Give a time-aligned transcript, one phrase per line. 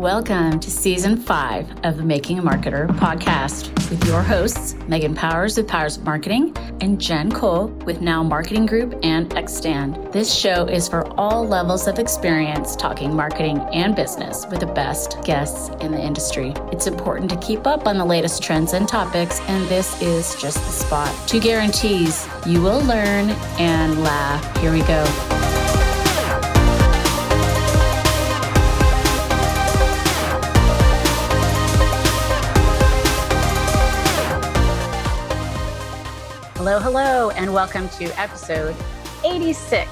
[0.00, 5.58] Welcome to season five of the Making a Marketer podcast with your hosts, Megan Powers
[5.58, 10.10] with Powers of Marketing and Jen Cole with Now Marketing Group and Xstand.
[10.10, 15.22] This show is for all levels of experience talking marketing and business with the best
[15.22, 16.54] guests in the industry.
[16.72, 20.56] It's important to keep up on the latest trends and topics, and this is just
[20.64, 21.28] the spot.
[21.28, 24.56] Two guarantees you will learn and laugh.
[24.62, 25.39] Here we go.
[36.82, 38.74] Hello, and welcome to episode
[39.22, 39.86] 86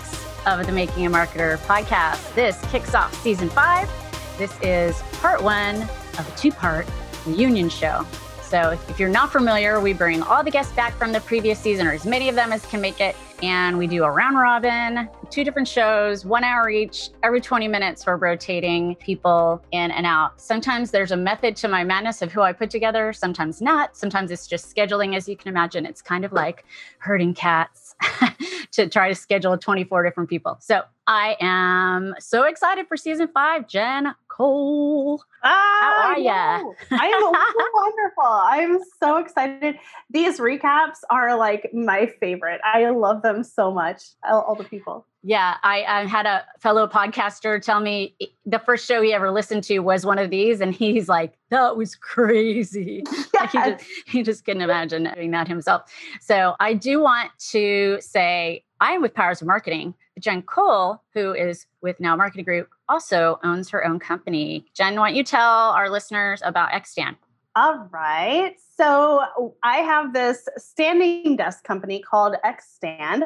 [0.46, 2.34] of the Making a Marketer podcast.
[2.34, 3.90] This kicks off season five.
[4.38, 6.86] This is part one of a two part
[7.26, 8.06] reunion show.
[8.42, 11.86] So, if you're not familiar, we bring all the guests back from the previous season,
[11.86, 15.10] or as many of them as can make it, and we do a round robin,
[15.30, 17.10] two different shows, one hour each.
[17.22, 20.40] Every 20 minutes, we're rotating people in and out.
[20.40, 23.96] Sometimes there's a method to my madness of who I put together, sometimes not.
[23.96, 25.84] Sometimes it's just scheduling, as you can imagine.
[25.84, 26.64] It's kind of like
[26.98, 27.94] herding cats
[28.72, 30.56] to try to schedule 24 different people.
[30.60, 33.68] So I am so excited for season five.
[33.68, 36.30] Jen Cole, ah, how are you?
[36.92, 37.32] I am
[37.74, 38.22] wonderful.
[38.22, 39.76] I'm so excited.
[40.10, 42.60] These recaps are like my favorite.
[42.62, 44.00] I love them so much.
[44.22, 45.04] All, all the people.
[45.24, 48.14] Yeah, I, I, had a fellow podcaster tell me
[48.46, 51.76] the first show he ever listened to was one of these, and he's like, "That
[51.76, 53.02] was crazy."
[53.34, 53.52] Yes.
[53.52, 55.82] he, just, he just couldn't imagine doing that himself.
[56.20, 59.94] So I do want to say I am with Powers of Marketing.
[60.18, 64.66] Jen Cole, who is with Now Marketing Group, also owns her own company.
[64.74, 67.16] Jen, why don't you tell our listeners about Xstand?
[67.56, 68.54] All right.
[68.76, 69.24] So
[69.64, 73.24] I have this standing desk company called Xstand.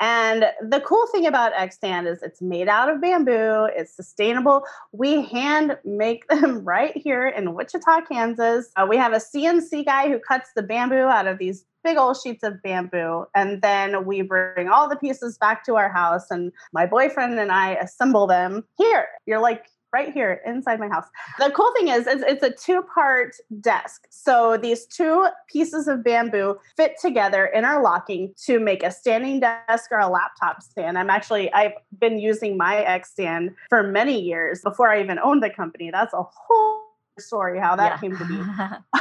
[0.00, 4.64] And the cool thing about Xstand is it's made out of bamboo, it's sustainable.
[4.92, 8.70] We hand make them right here in Wichita, Kansas.
[8.76, 12.16] Uh, we have a CNC guy who cuts the bamboo out of these big old
[12.20, 13.26] sheets of bamboo.
[13.34, 17.52] And then we bring all the pieces back to our house, and my boyfriend and
[17.52, 19.06] I assemble them here.
[19.26, 21.06] You're like, right here inside my house.
[21.38, 24.06] The cool thing is, it's, it's a two part desk.
[24.10, 29.38] So these two pieces of bamboo fit together in our locking to make a standing
[29.38, 30.98] desk or a laptop stand.
[30.98, 35.44] I'm actually, I've been using my X stand for many years before I even owned
[35.44, 35.92] the company.
[35.92, 36.73] That's a whole
[37.20, 37.98] story how that yeah.
[37.98, 38.34] came to be.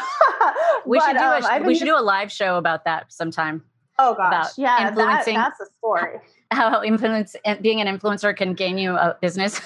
[0.86, 3.64] we but, should do a, um, we should do a live show about that sometime.
[4.00, 5.36] Oh gosh, yeah, influencing.
[5.36, 6.20] That, that's a story.
[6.52, 9.60] How influence being an influencer can gain you a business.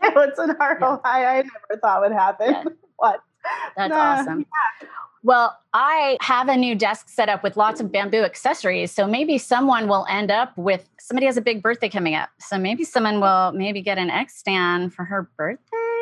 [0.00, 1.00] What's an ROI yeah.
[1.04, 2.50] I never thought would happen.
[2.50, 2.64] Yeah.
[2.96, 3.20] what?
[3.76, 4.40] That's awesome.
[4.40, 4.88] Yeah.
[5.22, 8.92] Well, I have a new desk set up with lots of bamboo accessories.
[8.92, 12.30] So maybe someone will end up with somebody has a big birthday coming up.
[12.38, 15.97] So maybe someone will maybe get an X stand for her birthday.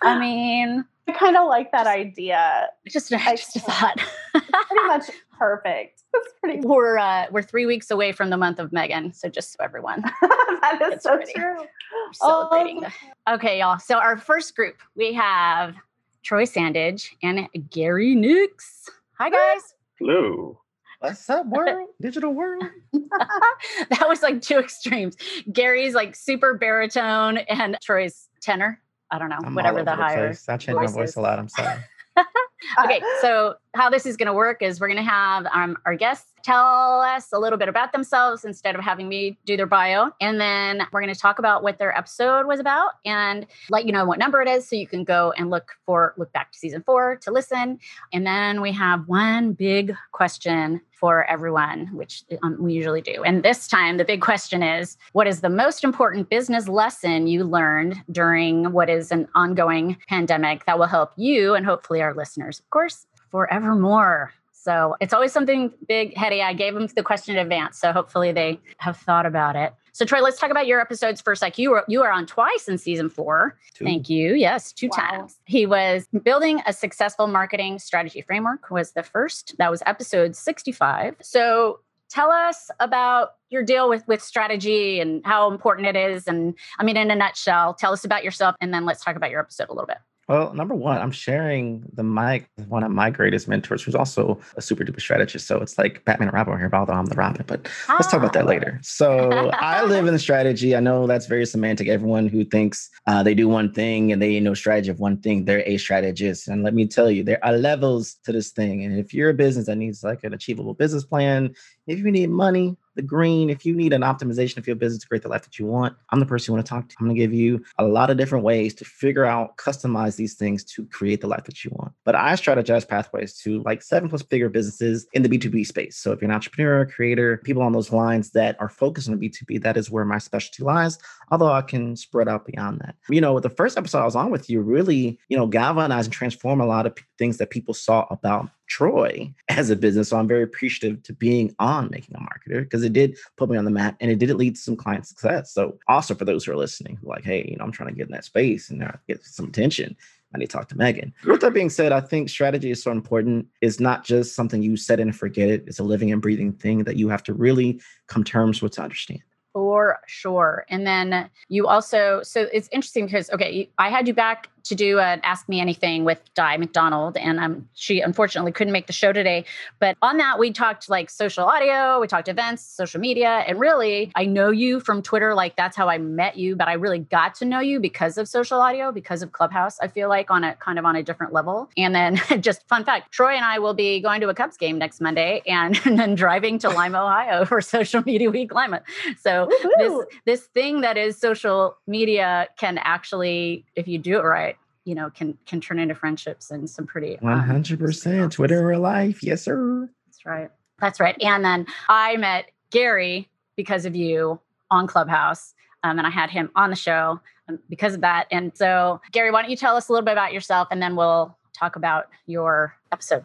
[0.00, 2.68] I mean, I kind of like that idea.
[2.88, 4.00] Just, just a thought.
[4.32, 6.02] pretty much perfect.
[6.12, 6.60] That's pretty.
[6.60, 10.02] We're uh, we're three weeks away from the month of Megan, so just so everyone.
[10.22, 11.32] that is so ready.
[11.34, 11.58] true.
[11.58, 12.84] We're celebrating.
[13.26, 13.34] Oh.
[13.34, 13.78] Okay, y'all.
[13.78, 15.74] So our first group, we have
[16.22, 18.88] Troy Sandidge and Gary Nix.
[19.18, 19.74] Hi, guys.
[19.98, 20.60] Hello.
[21.00, 21.88] What's up, world?
[22.00, 22.62] Digital world.
[22.92, 25.16] that was like two extremes.
[25.52, 28.80] Gary's like super baritone and Troy's tenor.
[29.12, 30.28] I don't know, I'm whatever the, higher.
[30.28, 30.48] Place.
[30.48, 31.38] I change my voice a lot.
[31.38, 31.80] I'm sorry.
[32.84, 35.96] okay, so how this is going to work is we're going to have um, our
[35.96, 40.10] guests tell us a little bit about themselves instead of having me do their bio.
[40.20, 43.92] And then we're going to talk about what their episode was about and let you
[43.92, 46.58] know what number it is so you can go and look for look back to
[46.58, 47.78] season 4 to listen.
[48.12, 53.22] And then we have one big question for everyone, which um, we usually do.
[53.24, 57.44] And this time the big question is what is the most important business lesson you
[57.44, 62.60] learned during what is an ongoing pandemic that will help you and hopefully our listeners,
[62.60, 64.32] of course, forevermore.
[64.52, 66.40] So it's always something big, heady.
[66.40, 69.74] I gave them the question in advance, so hopefully they have thought about it.
[69.90, 71.42] So Troy, let's talk about your episodes first.
[71.42, 73.58] Like you were you were on twice in season four.
[73.74, 73.84] Two.
[73.84, 74.34] Thank you.
[74.34, 75.08] Yes, two wow.
[75.08, 75.40] times.
[75.46, 79.56] He was building a successful marketing strategy framework was the first.
[79.58, 81.16] That was episode 65.
[81.20, 86.54] So tell us about your deal with with strategy and how important it is and
[86.78, 89.40] i mean in a nutshell tell us about yourself and then let's talk about your
[89.40, 89.96] episode a little bit
[90.28, 94.40] well, number one, I'm sharing the mic with one of my greatest mentors, who's also
[94.56, 95.46] a super duper strategist.
[95.46, 97.44] So it's like Batman and Robin here, although I'm the Robin.
[97.46, 97.94] But ah.
[97.94, 98.78] let's talk about that later.
[98.82, 100.76] So I live in strategy.
[100.76, 101.88] I know that's very semantic.
[101.88, 105.44] Everyone who thinks uh, they do one thing and they know strategy of one thing,
[105.44, 106.46] they're a strategist.
[106.46, 108.84] And let me tell you, there are levels to this thing.
[108.84, 111.54] And if you're a business that needs like an achievable business plan,
[111.86, 115.08] if you need money, the green, if you need an optimization of your business to
[115.08, 116.96] create the life that you want, I'm the person you want to talk to.
[117.00, 120.34] I'm going to give you a lot of different ways to figure out, customize these
[120.34, 121.92] things to create the life that you want.
[122.04, 125.96] But I strategize pathways to like seven plus figure businesses in the B2B space.
[125.96, 129.62] So if you're an entrepreneur, creator, people on those lines that are focused on B2B,
[129.62, 130.98] that is where my specialty lies.
[131.30, 132.96] Although I can spread out beyond that.
[133.08, 136.06] You know, with the first episode I was on with you really, you know, galvanize
[136.06, 140.08] and transform a lot of p- things that people saw about Troy as a business.
[140.08, 143.58] So I'm very appreciative to being on Making a Marketer because it did put me
[143.58, 145.52] on the map and it did lead to some client success.
[145.52, 148.06] So also for those who are listening, like, hey, you know, I'm trying to get
[148.06, 149.94] in that space and uh, get some attention.
[150.34, 151.12] I need to talk to Megan.
[151.26, 153.46] With that being said, I think strategy is so important.
[153.60, 155.64] It's not just something you set and forget it.
[155.66, 158.82] It's a living and breathing thing that you have to really come terms with to
[158.82, 159.20] understand.
[159.52, 160.64] For sure.
[160.70, 164.98] And then you also, so it's interesting because, okay, I had you back to do
[164.98, 169.12] an Ask Me Anything with Di McDonald, and um, she unfortunately couldn't make the show
[169.12, 169.44] today.
[169.78, 174.12] But on that, we talked like social audio, we talked events, social media, and really,
[174.14, 175.34] I know you from Twitter.
[175.34, 178.28] Like that's how I met you, but I really got to know you because of
[178.28, 179.78] social audio, because of Clubhouse.
[179.80, 181.70] I feel like on a kind of on a different level.
[181.76, 184.78] And then, just fun fact: Troy and I will be going to a Cubs game
[184.78, 188.82] next Monday, and, and then driving to Lima, Ohio for Social Media Week Lima.
[189.20, 190.06] So Woo-hoo.
[190.24, 194.51] this this thing that is social media can actually, if you do it right
[194.84, 199.22] you know can can turn into friendships and some pretty 100% um, twitter real life.
[199.22, 199.88] Yes sir.
[200.06, 200.50] That's right.
[200.80, 201.16] That's right.
[201.20, 204.40] And then i met gary because of you
[204.70, 208.26] on clubhouse um, and i had him on the show um, because of that.
[208.30, 210.96] And so gary why don't you tell us a little bit about yourself and then
[210.96, 213.24] we'll talk about your episode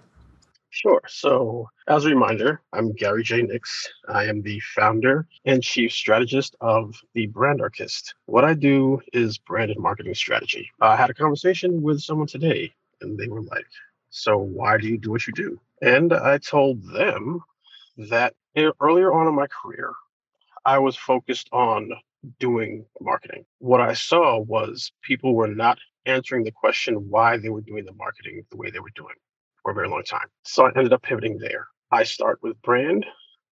[0.80, 1.02] Sure.
[1.08, 3.42] So, as a reminder, I'm Gary J.
[3.42, 3.90] Nix.
[4.08, 8.14] I am the founder and chief strategist of the Brandarchist.
[8.28, 10.70] What I do is brand and marketing strategy.
[10.80, 13.66] I had a conversation with someone today, and they were like,
[14.12, 15.60] So, why do you do what you do?
[15.82, 17.40] And I told them
[17.98, 19.92] that eh, earlier on in my career,
[20.64, 21.90] I was focused on
[22.40, 23.46] doing marketing.
[23.58, 27.94] What I saw was people were not answering the question why they were doing the
[27.94, 29.16] marketing the way they were doing
[29.68, 30.28] for a very long time.
[30.44, 31.68] So I ended up pivoting there.
[31.92, 33.06] I start with brand,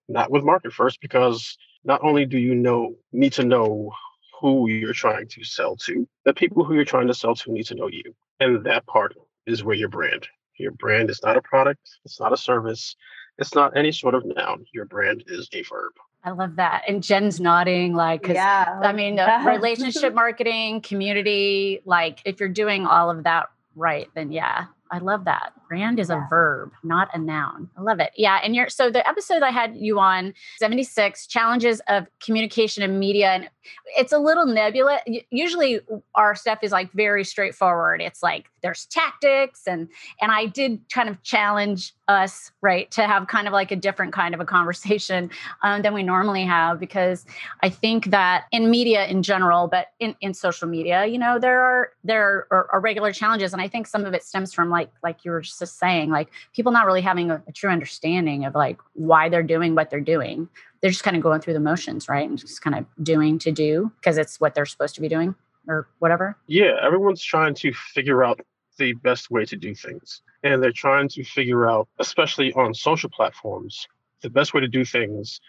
[0.08, 3.92] not with market first, because not only do you know need to know
[4.40, 7.66] who you're trying to sell to, the people who you're trying to sell to need
[7.66, 8.16] to know you.
[8.40, 9.14] And that part
[9.46, 10.26] is where your brand.
[10.58, 12.96] Your brand is not a product, it's not a service,
[13.38, 14.66] it's not any sort of noun.
[14.74, 15.92] Your brand is a verb.
[16.24, 16.84] I love that.
[16.88, 22.48] And Jen's nodding, like, cause yeah, I mean, uh, relationship marketing, community, like, if you're
[22.48, 25.54] doing all of that right, then yeah, I love that.
[25.68, 26.26] Brand is yeah.
[26.26, 27.70] a verb, not a noun.
[27.78, 28.12] I love it.
[28.16, 28.40] Yeah.
[28.44, 33.30] And you're so the episode I had you on 76 challenges of communication and media.
[33.30, 33.50] And
[33.98, 35.02] it's a little nebulous.
[35.30, 35.80] Usually
[36.14, 38.02] our stuff is like very straightforward.
[38.02, 39.88] It's like there's tactics and
[40.22, 44.14] and I did kind of challenge us, right, to have kind of like a different
[44.14, 45.30] kind of a conversation
[45.64, 47.26] um, than we normally have because
[47.62, 51.62] I think that in media in general, but in, in social media, you know, there
[51.62, 53.54] are there are, are regular challenges.
[53.54, 56.30] And I think some of it stems from like like you were just saying like
[56.54, 60.00] people not really having a, a true understanding of like why they're doing what they're
[60.00, 60.48] doing.
[60.82, 62.28] They're just kind of going through the motions right?
[62.28, 65.36] And just kind of doing to do because it's what they're supposed to be doing
[65.68, 66.38] or whatever.
[66.48, 68.40] Yeah everyone's trying to figure out
[68.78, 70.22] the best way to do things.
[70.44, 73.88] And they're trying to figure out especially on social platforms
[74.22, 75.40] the best way to do things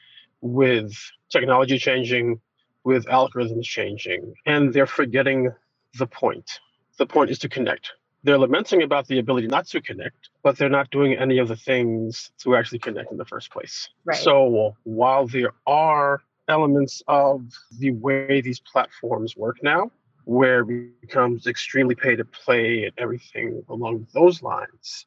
[0.40, 0.92] with
[1.30, 2.40] technology changing
[2.84, 4.34] with algorithms changing.
[4.46, 5.50] And they're forgetting
[5.99, 6.61] the point.
[6.99, 7.92] The point is to connect
[8.26, 11.54] they're lamenting about the ability not to connect, but they're not doing any of the
[11.54, 13.88] things to actually connect in the first place.
[14.04, 14.18] Right.
[14.18, 17.42] So while there are elements of
[17.78, 19.92] the way these platforms work now,
[20.25, 25.06] where it becomes extremely pay to play and everything along those lines,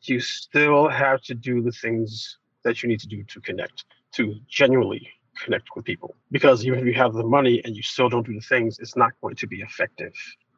[0.00, 4.34] you still have to do the things that you need to do to connect, to
[4.48, 5.06] genuinely
[5.38, 6.14] connect with people.
[6.30, 8.96] Because even if you have the money and you still don't do the things, it's
[8.96, 10.14] not going to be effective.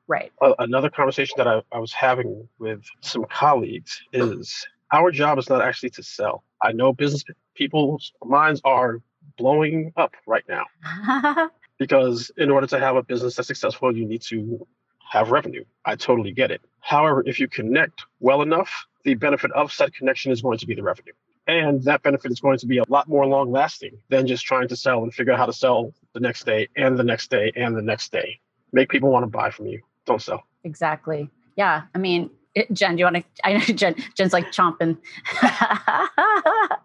[0.08, 0.32] Right.
[0.40, 5.48] Uh, another conversation that I, I was having with some colleagues is our job is
[5.48, 6.44] not actually to sell.
[6.62, 9.00] I know business people's minds are
[9.36, 10.64] blowing up right now
[11.78, 14.66] because in order to have a business that's successful, you need to
[15.10, 15.64] have revenue.
[15.84, 16.60] I totally get it.
[16.80, 20.74] However, if you connect well enough, the benefit of said connection is going to be
[20.74, 21.12] the revenue.
[21.48, 24.66] And that benefit is going to be a lot more long lasting than just trying
[24.68, 27.52] to sell and figure out how to sell the next day and the next day
[27.54, 28.40] and the next day.
[28.72, 30.44] Make people want to buy from you don't sell.
[30.64, 31.28] Exactly.
[31.56, 31.82] Yeah.
[31.94, 33.24] I mean, it, Jen, do you want to?
[33.44, 33.94] I know Jen.
[34.16, 34.96] Jen's like chomping.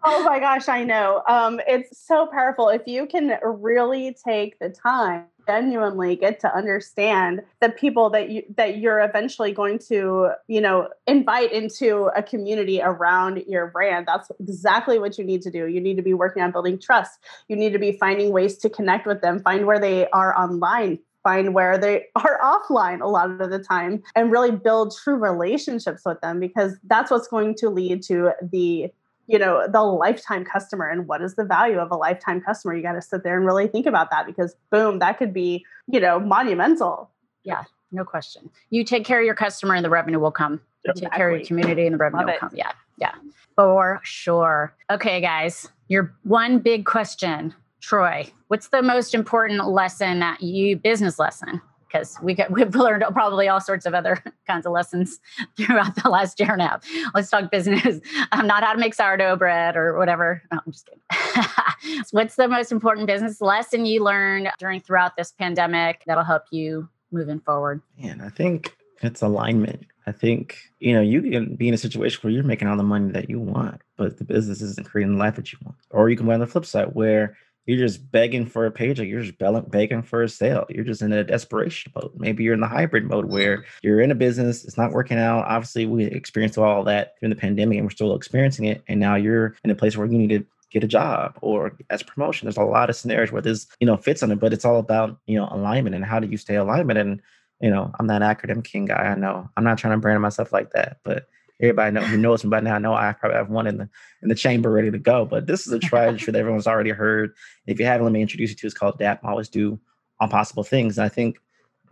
[0.04, 1.22] oh my gosh, I know.
[1.26, 7.42] Um, it's so powerful if you can really take the time genuinely get to understand
[7.60, 12.80] the people that you that you're eventually going to you know invite into a community
[12.80, 16.42] around your brand that's exactly what you need to do you need to be working
[16.42, 19.80] on building trust you need to be finding ways to connect with them find where
[19.80, 24.50] they are online find where they are offline a lot of the time and really
[24.50, 28.90] build true relationships with them because that's what's going to lead to the
[29.28, 32.74] you know the lifetime customer and what is the value of a lifetime customer?
[32.74, 35.64] You got to sit there and really think about that because boom that could be
[35.86, 37.10] you know monumental.
[37.44, 37.64] Yeah
[37.94, 38.48] no question.
[38.70, 40.60] You take care of your customer and the revenue will come.
[40.84, 40.94] Yep.
[40.96, 42.40] take care of your community and the revenue Love will it.
[42.40, 42.50] come.
[42.54, 43.14] Yeah yeah.
[43.54, 44.74] For sure.
[44.90, 51.18] Okay guys your one big question troy what's the most important lesson that you business
[51.18, 51.60] lesson
[51.92, 55.20] because we we've learned probably all sorts of other kinds of lessons
[55.56, 56.84] throughout the last year and a half.
[57.14, 58.00] Let's talk business.
[58.32, 60.42] I'm not how to make sourdough bread or whatever.
[60.50, 62.02] No, I'm just kidding.
[62.10, 66.88] What's the most important business lesson you learned during throughout this pandemic that'll help you
[67.10, 67.82] moving forward?
[68.02, 69.86] And I think it's alignment.
[70.06, 72.82] I think, you know, you can be in a situation where you're making all the
[72.82, 75.76] money that you want, but the business isn't creating the life that you want.
[75.90, 79.06] Or you can be on the flip side where you're just begging for a paycheck.
[79.06, 79.38] You're just
[79.70, 80.66] begging for a sale.
[80.68, 82.12] You're just in a desperation mode.
[82.16, 83.66] Maybe you're in the hybrid mode where mm-hmm.
[83.82, 85.44] you're in a business, it's not working out.
[85.46, 88.82] Obviously, we experienced all that during the pandemic and we're still experiencing it.
[88.88, 92.02] And now you're in a place where you need to get a job or as
[92.02, 92.46] promotion.
[92.46, 94.78] There's a lot of scenarios where this, you know, fits on it, but it's all
[94.78, 96.98] about, you know, alignment and how do you stay alignment.
[96.98, 97.20] And,
[97.60, 98.94] you know, I'm that acronym king guy.
[98.94, 101.28] I know I'm not trying to brand myself like that, but
[101.62, 103.88] everybody know who knows me by now know I probably have one in the
[104.22, 105.24] in the chamber ready to go.
[105.24, 107.34] But this is a tried that everyone's already heard.
[107.66, 108.66] If you haven't, let me introduce you to.
[108.66, 109.24] It's called DAP.
[109.24, 109.78] Always do
[110.20, 110.98] on possible things.
[110.98, 111.38] And I think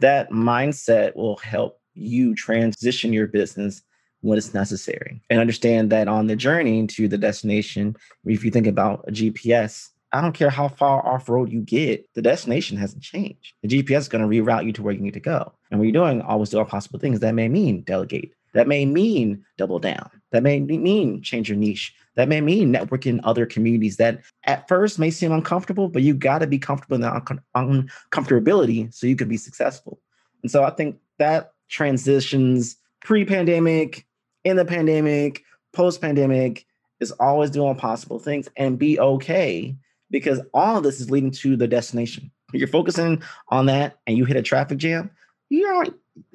[0.01, 3.83] that mindset will help you transition your business
[4.23, 8.67] when it's necessary and understand that on the journey to the destination, if you think
[8.67, 13.03] about a GPS, I don't care how far off road you get, the destination hasn't
[13.03, 13.55] changed.
[13.63, 15.53] The GPS is going to reroute you to where you need to go.
[15.71, 18.85] And when you're doing always do all possible things, that may mean delegate, that may
[18.85, 20.11] mean double down.
[20.33, 21.95] That may mean change your niche.
[22.17, 26.15] That may mean network in other communities that at first may seem uncomfortable, but you
[26.15, 27.13] got to be comfortable in the
[27.57, 30.01] un- uncomfortability so you can be successful.
[30.43, 34.07] And so I think that transitions pre pandemic,
[34.45, 35.43] in the pandemic,
[35.73, 36.67] post pandemic
[36.99, 39.77] is always doing possible things and be okay
[40.11, 42.31] because all of this is leading to the destination.
[42.53, 45.11] You're focusing on that and you hit a traffic jam,
[45.49, 45.87] you're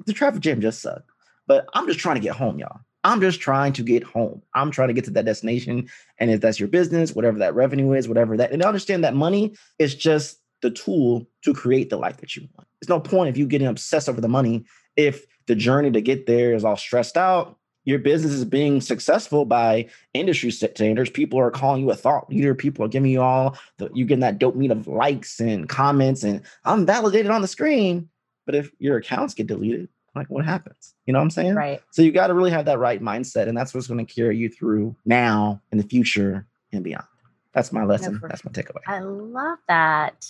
[0.05, 1.09] the traffic jam just sucked.
[1.47, 2.79] But I'm just trying to get home, y'all.
[3.03, 4.41] I'm just trying to get home.
[4.55, 5.89] I'm trying to get to that destination.
[6.17, 9.53] And if that's your business, whatever that revenue is, whatever that, and understand that money
[9.77, 12.67] is just the tool to create the life that you want.
[12.81, 16.25] There's no point if you getting obsessed over the money if the journey to get
[16.25, 17.57] there is all stressed out.
[17.83, 21.11] Your business is being successful by industry standards.
[21.11, 22.55] People are calling you a thought leader.
[22.55, 26.41] People are giving you all the, you getting that dopamine of likes and comments, and
[26.63, 28.09] I'm validated on the screen.
[28.47, 30.95] But if your accounts get deleted, like what happens?
[31.05, 31.55] You know what I'm saying?
[31.55, 31.81] Right.
[31.91, 34.37] So you got to really have that right mindset, and that's what's going to carry
[34.37, 37.05] you through now, in the future, and beyond.
[37.53, 38.19] That's my lesson.
[38.21, 38.81] No, that's my takeaway.
[38.87, 40.27] I love that.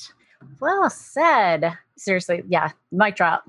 [0.59, 1.77] Well said.
[1.97, 2.71] Seriously, yeah.
[2.91, 3.47] Mic drop.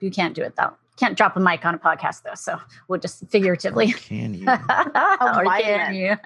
[0.00, 0.72] You can't do it though.
[0.96, 3.90] Can't drop a mic on a podcast though, so we'll just figuratively.
[3.92, 4.46] Or can you?
[5.20, 6.16] or can you?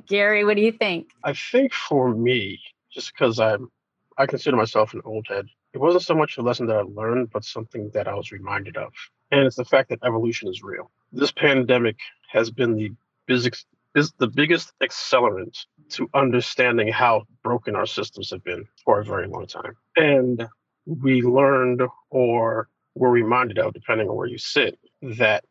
[0.06, 1.10] Gary, what do you think?
[1.22, 2.58] I think for me,
[2.90, 3.70] just because I'm,
[4.16, 7.30] I consider myself an old head it wasn't so much a lesson that I learned,
[7.32, 8.92] but something that I was reminded of.
[9.30, 10.90] And it's the fact that evolution is real.
[11.12, 11.96] This pandemic
[12.30, 12.92] has been the
[13.26, 19.04] biggest, is the biggest accelerant to understanding how broken our systems have been for a
[19.04, 19.74] very long time.
[19.96, 20.46] And
[20.86, 25.44] we learned or were reminded of, depending on where you sit, that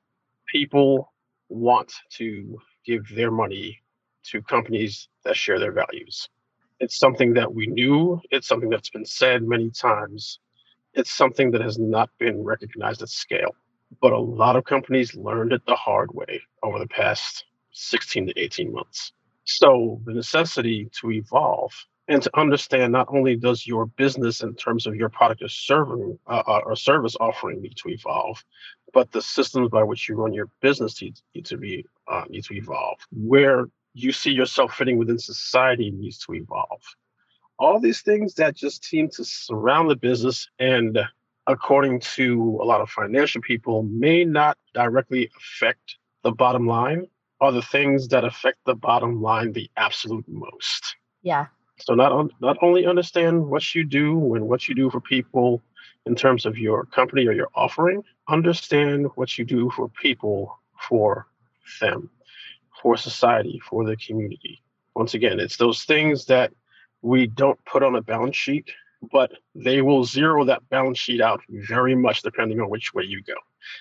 [0.48, 1.14] people
[1.50, 3.82] want to give their money
[4.24, 6.30] to companies that share their values.
[6.80, 8.22] It's something that we knew.
[8.32, 10.40] It's something that's been said many times.
[10.94, 13.56] It's something that has not been recognized at scale.
[14.02, 18.40] But a lot of companies learned it the hard way over the past 16 to
[18.40, 19.14] 18 months.
[19.46, 21.72] So the necessity to evolve
[22.08, 26.18] and to understand not only does your business in terms of your product or serving
[26.28, 28.44] uh, uh, or service offering need to evolve,
[28.94, 32.44] but the systems by which you run your business need, need to be uh, need
[32.44, 32.98] to evolve.
[33.12, 36.82] Where you see yourself fitting within society needs to evolve.
[37.58, 41.00] All these things that just seem to surround the business and
[41.48, 47.08] according to a lot of financial people may not directly affect the bottom line
[47.40, 50.96] are the things that affect the bottom line the absolute most.
[51.22, 51.46] Yeah.
[51.80, 55.62] So not on, not only understand what you do and what you do for people
[56.06, 61.28] in terms of your company or your offering, understand what you do for people for
[61.80, 62.10] them
[62.86, 64.62] for society, for the community.
[64.96, 66.52] Once again, it's those things that
[67.02, 68.70] we don't put on a balance sheet,
[69.12, 73.24] but they will zero that balance sheet out very much depending on which way you
[73.24, 73.34] go.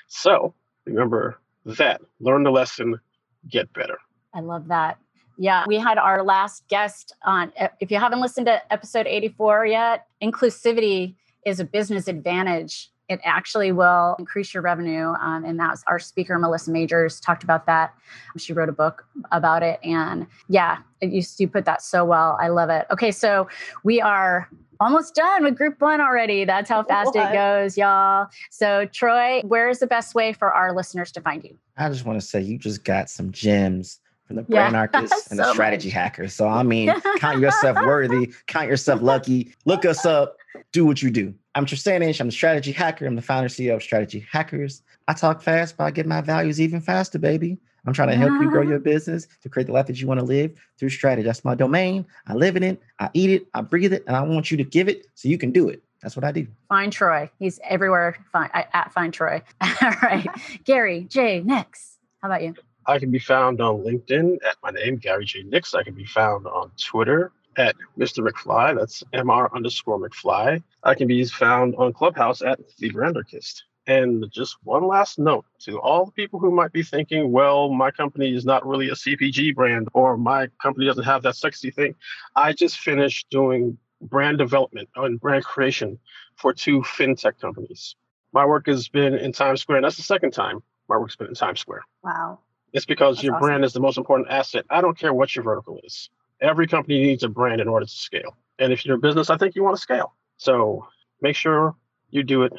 [0.08, 0.54] So
[0.86, 2.98] remember that, learn the lesson,
[3.46, 3.98] get better.
[4.32, 4.96] I love that.
[5.36, 7.52] Yeah, we had our last guest on.
[7.80, 12.90] If you haven't listened to episode 84 yet, inclusivity is a business advantage.
[13.08, 15.08] It actually will increase your revenue.
[15.20, 17.94] Um, and that's our speaker, Melissa Majors, talked about that.
[18.38, 19.78] She wrote a book about it.
[19.84, 22.38] And yeah, you, you put that so well.
[22.40, 22.86] I love it.
[22.90, 23.48] Okay, so
[23.82, 24.48] we are
[24.80, 26.44] almost done with group one already.
[26.44, 27.30] That's how fast what?
[27.30, 28.28] it goes, y'all.
[28.50, 31.56] So, Troy, where's the best way for our listeners to find you?
[31.76, 35.26] I just want to say you just got some gems from the brand yeah, artists
[35.30, 35.94] and so the strategy much.
[35.94, 36.34] hackers.
[36.34, 39.54] So I mean, count yourself worthy, count yourself lucky.
[39.64, 40.36] Look us up,
[40.72, 41.34] do what you do.
[41.54, 42.20] I'm Troy Sandidge.
[42.20, 43.06] I'm the strategy hacker.
[43.06, 44.82] I'm the founder CEO of Strategy Hackers.
[45.08, 47.58] I talk fast, but I get my values even faster, baby.
[47.86, 48.82] I'm trying to help you grow your ah.
[48.82, 51.26] business to create the life that you want to live through strategy.
[51.26, 52.06] That's my domain.
[52.26, 52.80] I live in it.
[52.98, 53.46] I eat it.
[53.52, 55.82] I breathe it, and I want you to give it so you can do it.
[56.00, 56.46] That's what I do.
[56.68, 57.30] Find Troy.
[57.38, 58.16] He's everywhere.
[58.32, 59.42] Find at Find Troy.
[59.60, 60.26] All right,
[60.64, 61.40] Gary J.
[61.40, 61.98] Nix.
[62.22, 62.54] How about you?
[62.86, 65.42] I can be found on LinkedIn at my name, Gary J.
[65.42, 65.74] Nix.
[65.74, 68.26] I can be found on Twitter at Mr.
[68.26, 68.76] McFly.
[68.78, 70.62] That's MR underscore McFly.
[70.82, 73.62] I can be found on Clubhouse at The Brandarchist.
[73.86, 77.90] And just one last note to all the people who might be thinking, well, my
[77.90, 81.94] company is not really a CPG brand or my company doesn't have that sexy thing.
[82.34, 85.98] I just finished doing brand development and brand creation
[86.36, 87.94] for two fintech companies.
[88.32, 91.28] My work has been in Times Square, and that's the second time my work's been
[91.28, 91.82] in Times Square.
[92.02, 92.38] Wow.
[92.72, 93.46] It's because That's your awesome.
[93.46, 94.64] brand is the most important asset.
[94.70, 96.10] I don't care what your vertical is.
[96.40, 98.36] Every company needs a brand in order to scale.
[98.58, 100.14] And if you're a business, I think you want to scale.
[100.36, 100.86] So
[101.20, 101.74] make sure
[102.10, 102.52] you do it,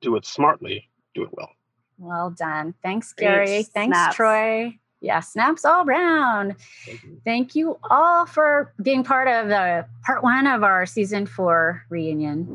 [0.00, 1.50] do it smartly, do it well.
[1.98, 2.74] Well done.
[2.82, 3.62] Thanks, Gary.
[3.62, 4.78] Thanks, Thanks Troy.
[5.00, 6.56] Yeah, snaps all around.
[6.84, 7.20] Thank you.
[7.24, 12.46] Thank you all for being part of the part one of our season four reunion.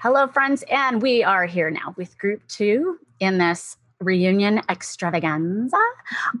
[0.00, 5.76] Hello, friends, and we are here now with group two in this reunion extravaganza.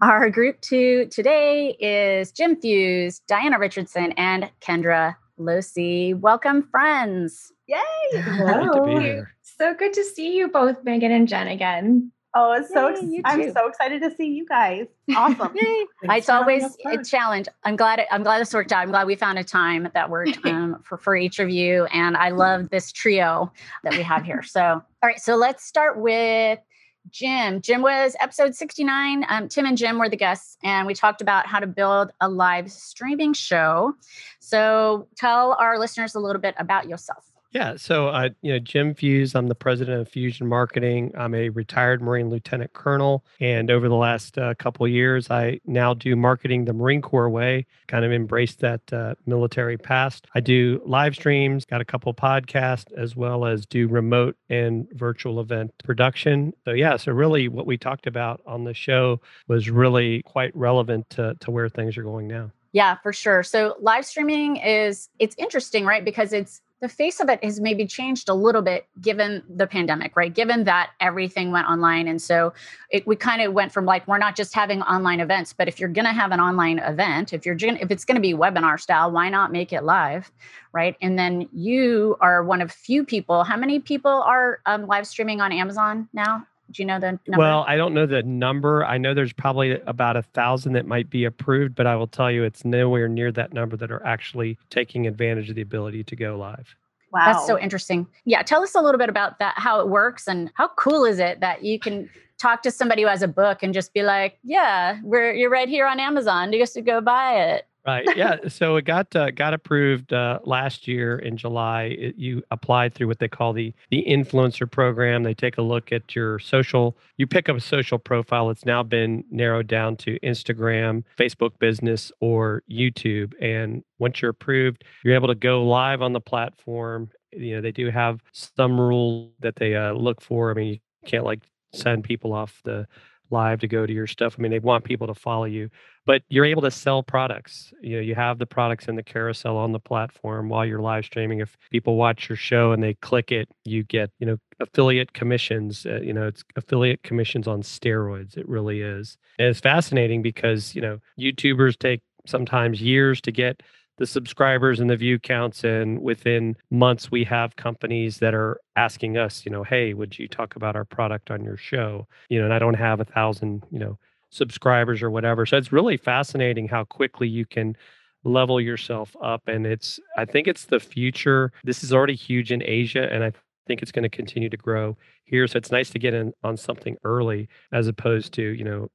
[0.00, 6.18] Our group two today is Jim Fuse, Diana Richardson, and Kendra Losee.
[6.18, 7.52] Welcome, friends.
[7.66, 7.78] Yay!
[8.14, 9.24] Hello.
[9.42, 12.12] So good to see you both, Megan and Jen, again.
[12.34, 14.86] Oh, it's so Yay, I'm so excited to see you guys.
[15.16, 15.52] Awesome.
[16.04, 17.48] it's always a challenge.
[17.64, 18.82] I'm glad it, I'm glad this worked out.
[18.82, 22.16] I'm glad we found a time that worked um, for for each of you, and
[22.16, 24.42] I love this trio that we have here.
[24.42, 26.60] So, all right, so let's start with
[27.08, 27.60] Jim.
[27.60, 29.24] Jim was episode 69.
[29.28, 32.28] Um, Tim and Jim were the guests, and we talked about how to build a
[32.28, 33.94] live streaming show.
[34.38, 37.29] So tell our listeners a little bit about yourself.
[37.52, 37.74] Yeah.
[37.76, 41.12] So, uh, you know, Jim Fuse, I'm the president of Fusion Marketing.
[41.18, 43.24] I'm a retired Marine Lieutenant Colonel.
[43.40, 47.66] And over the last uh, couple years, I now do marketing the Marine Corps way,
[47.88, 50.28] kind of embrace that uh, military past.
[50.34, 55.40] I do live streams, got a couple podcasts, as well as do remote and virtual
[55.40, 56.52] event production.
[56.64, 56.96] So, yeah.
[56.96, 61.50] So, really, what we talked about on the show was really quite relevant to, to
[61.50, 62.52] where things are going now.
[62.72, 63.42] Yeah, for sure.
[63.42, 66.04] So live streaming is it's interesting, right?
[66.04, 70.16] Because it's the face of it has maybe changed a little bit given the pandemic,
[70.16, 70.34] right?
[70.34, 72.08] Given that everything went online.
[72.08, 72.54] And so
[72.90, 75.78] it, we kind of went from like, we're not just having online events, but if
[75.78, 78.80] you're going to have an online event, if you're if it's going to be webinar
[78.80, 80.32] style, why not make it live?
[80.72, 80.96] Right.
[81.02, 83.44] And then you are one of few people.
[83.44, 86.46] How many people are um, live streaming on Amazon now?
[86.70, 87.38] Do you know the number?
[87.38, 88.84] Well, I don't know the number.
[88.84, 92.30] I know there's probably about a thousand that might be approved, but I will tell
[92.30, 96.16] you it's nowhere near that number that are actually taking advantage of the ability to
[96.16, 96.74] go live.
[97.12, 97.32] Wow.
[97.32, 98.06] That's so interesting.
[98.24, 98.42] Yeah.
[98.42, 101.40] Tell us a little bit about that, how it works, and how cool is it
[101.40, 104.98] that you can talk to somebody who has a book and just be like, yeah,
[105.02, 106.52] we're you're right here on Amazon.
[106.52, 107.66] You just go buy it.
[107.86, 108.06] Right.
[108.14, 108.36] Yeah.
[108.48, 111.84] so it got uh, got approved uh, last year in July.
[111.84, 115.22] It, you applied through what they call the the influencer program.
[115.22, 116.96] They take a look at your social.
[117.16, 118.50] You pick up a social profile.
[118.50, 123.32] It's now been narrowed down to Instagram, Facebook Business, or YouTube.
[123.40, 127.10] And once you're approved, you're able to go live on the platform.
[127.32, 130.50] You know they do have some rules that they uh, look for.
[130.50, 131.40] I mean, you can't like
[131.72, 132.86] send people off the
[133.30, 134.36] live to go to your stuff.
[134.38, 135.70] I mean, they want people to follow you,
[136.06, 137.72] but you're able to sell products.
[137.80, 141.04] You know, you have the products in the carousel on the platform while you're live
[141.04, 141.40] streaming.
[141.40, 145.86] If people watch your show and they click it, you get, you know, affiliate commissions.
[145.86, 148.36] Uh, you know, it's affiliate commissions on steroids.
[148.36, 149.16] It really is.
[149.38, 153.62] And it's fascinating because, you know, YouTubers take sometimes years to get
[154.00, 159.16] the subscribers and the view counts and within months we have companies that are asking
[159.16, 162.44] us you know hey would you talk about our product on your show you know
[162.44, 163.96] and i don't have a thousand you know
[164.30, 167.76] subscribers or whatever so it's really fascinating how quickly you can
[168.24, 169.42] level yourself up.
[169.46, 171.52] And it's, I think it's the future.
[171.64, 173.32] This is already huge in Asia, and I
[173.66, 175.46] think it's going to continue to grow here.
[175.46, 178.88] So it's nice to get in on something early as opposed to, you know,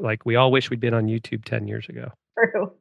[0.00, 2.10] like we all wish we'd been on YouTube 10 years ago.
[2.52, 2.72] True.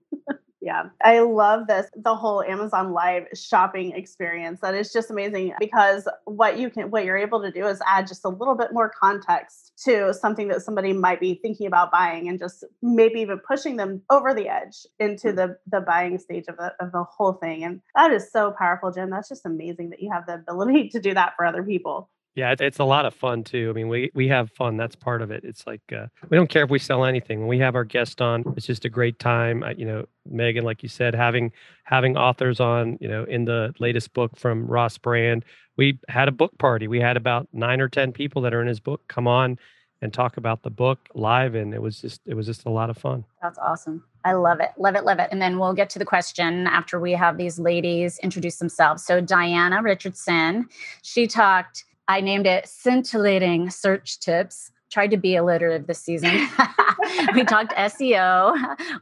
[1.06, 4.62] I love this the whole Amazon Live shopping experience.
[4.62, 8.08] That is just amazing because what you can what you're able to do is add
[8.08, 12.30] just a little bit more context to something that somebody might be thinking about buying
[12.30, 16.58] and just maybe even pushing them over the edge into the the buying stage of
[16.58, 17.64] the of the whole thing.
[17.64, 19.12] And that is so powerful, Jim.
[19.12, 22.10] That's just amazing that you have the ability to do that for other people.
[22.36, 23.70] Yeah, it's, a lot of fun too.
[23.70, 24.76] I mean, we we have fun.
[24.76, 25.46] That's part of it.
[25.46, 27.40] It's like uh, we don't care if we sell anything.
[27.40, 29.64] When we have our guest on, it's just a great time.
[29.64, 31.54] I, you know, Megan, like you said, having
[31.86, 32.98] having authors on.
[33.00, 35.46] You know, in the latest book from Ross Brand,
[35.78, 36.90] we had a book party.
[36.90, 39.58] We had about nine or ten people that are in his book come on
[40.02, 42.90] and talk about the book live, and it was just it was just a lot
[42.90, 43.24] of fun.
[43.42, 44.04] That's awesome.
[44.26, 45.30] I love it, love it, love it.
[45.32, 49.06] And then we'll get to the question after we have these ladies introduce themselves.
[49.06, 50.68] So Diana Richardson,
[51.02, 54.72] she talked I named it Scintillating Search Tips.
[54.92, 56.48] Tried to be alliterative this season.
[57.34, 58.56] we talked SEO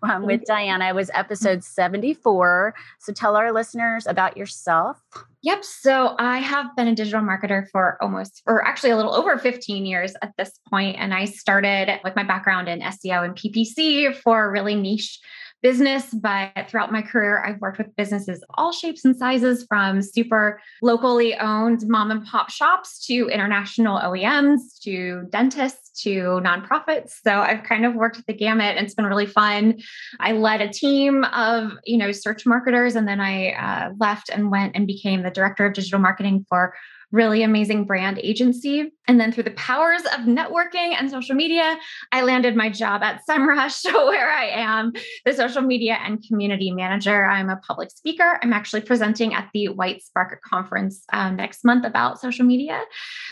[0.03, 0.89] um, with Diana.
[0.89, 2.73] It was episode 74.
[2.99, 5.01] So tell our listeners about yourself.
[5.41, 5.63] Yep.
[5.63, 9.85] So I have been a digital marketer for almost, or actually a little over 15
[9.85, 10.97] years at this point.
[10.99, 15.19] And I started with my background in SEO and PPC for really niche
[15.63, 20.61] business, but throughout my career, I've worked with businesses all shapes and sizes from super
[20.81, 27.19] locally owned mom and pop shops to international OEMs to dentists to nonprofits.
[27.23, 29.79] So I've kind of worked at the gamut and it's been really fun.
[30.19, 34.51] I led a team of, you know, search marketers and then I uh, left and
[34.51, 36.73] went and became the director of digital marketing for
[37.13, 38.91] really amazing brand agency.
[39.07, 41.77] And then through the powers of networking and social media,
[42.11, 47.23] I landed my job at SEMrush, where I am the social media and community manager.
[47.23, 48.39] I'm a public speaker.
[48.41, 52.81] I'm actually presenting at the White Spark Conference um, next month about social media.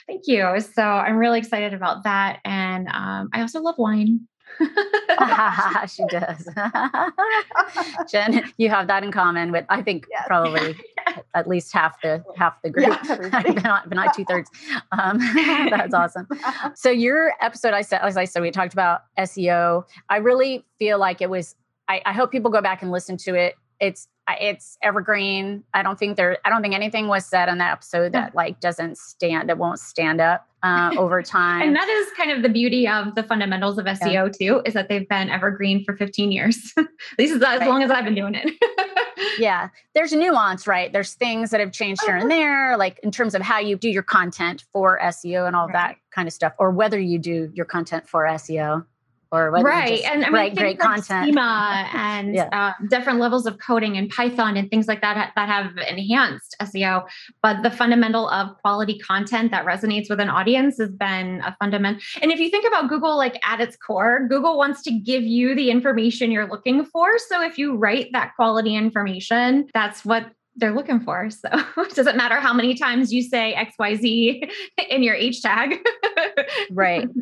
[0.06, 0.60] Thank you.
[0.60, 2.40] So I'm really excited about that.
[2.52, 4.28] And um, I also love wine.
[5.88, 6.50] she does.
[8.12, 10.26] Jen, you have that in common with I think yes.
[10.28, 10.76] probably
[11.34, 14.52] at least half the half the group, yeah, but not, not two thirds.
[14.92, 15.20] Um,
[15.70, 16.28] that's awesome.
[16.76, 19.86] So your episode, I said, as I said, we talked about SEO.
[20.10, 21.56] I really feel like it was.
[21.88, 23.56] I, I hope people go back and listen to it.
[23.80, 25.64] It's it's evergreen.
[25.74, 26.40] I don't think there.
[26.44, 29.48] I don't think anything was said on that episode that like doesn't stand.
[29.48, 31.62] That won't stand up uh, over time.
[31.62, 34.28] and that is kind of the beauty of the fundamentals of SEO yeah.
[34.28, 36.74] too, is that they've been evergreen for 15 years.
[36.78, 37.68] At least as right.
[37.68, 38.54] long as I've been doing it.
[39.40, 40.92] yeah, there's nuance, right?
[40.92, 42.36] There's things that have changed here and uh-huh.
[42.36, 45.74] there, like in terms of how you do your content for SEO and all right.
[45.74, 48.86] that kind of stuff, or whether you do your content for SEO
[49.32, 52.50] or right and I mean, write great content schema and yeah.
[52.52, 57.08] uh, different levels of coding and python and things like that that have enhanced seo
[57.42, 62.02] but the fundamental of quality content that resonates with an audience has been a fundamental
[62.22, 65.56] and if you think about google like at its core google wants to give you
[65.56, 70.74] the information you're looking for so if you write that quality information that's what they're
[70.74, 71.30] looking for.
[71.30, 74.50] So it doesn't matter how many times you say XYZ
[74.90, 75.76] in your H tag.
[76.72, 77.08] right.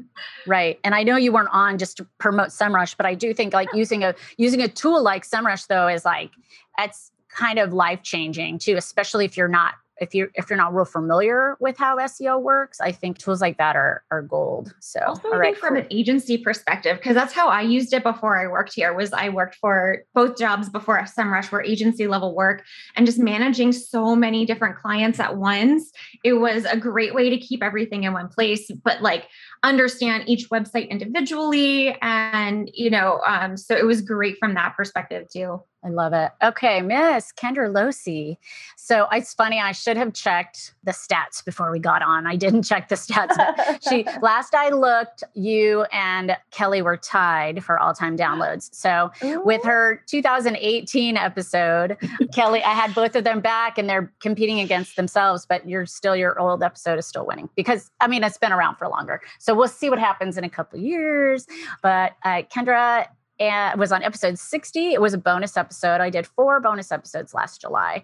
[0.47, 0.79] Right.
[0.83, 3.69] And I know you weren't on just to promote SEMrush, but I do think like
[3.73, 6.31] using a using a tool like SEMrush though is like
[6.77, 10.73] that's kind of life changing too, especially if you're not if you're if you're not
[10.73, 14.73] real familiar with how SEO works, I think tools like that are are gold.
[14.79, 15.83] So also I think from cool.
[15.83, 19.29] an agency perspective, because that's how I used it before I worked here, was I
[19.29, 22.63] worked for both jobs before SEMrush were agency level work
[22.95, 25.91] and just managing so many different clients at once.
[26.23, 29.27] It was a great way to keep everything in one place, but like
[29.63, 31.97] understand each website individually.
[32.01, 35.62] And, you know, um, so it was great from that perspective too.
[35.81, 36.31] I love it.
[36.43, 38.37] Okay, Miss Kendra Losee.
[38.75, 42.27] So it's funny, I should have checked the stats before we got on.
[42.27, 43.35] I didn't check the stats.
[43.37, 48.73] But she last I looked, you and Kelly were tied for all-time downloads.
[48.75, 49.41] So Ooh.
[49.45, 51.97] with her 2018 episode,
[52.33, 56.15] Kelly, I had both of them back and they're competing against themselves, but you're still
[56.15, 59.21] your old episode is still winning because I mean it's been around for longer.
[59.39, 61.47] So we'll see what happens in a couple years.
[61.81, 63.07] But uh, Kendra
[63.39, 66.02] and was on episode 60 it was a bonus episode.
[66.02, 68.04] I did four bonus episodes last july.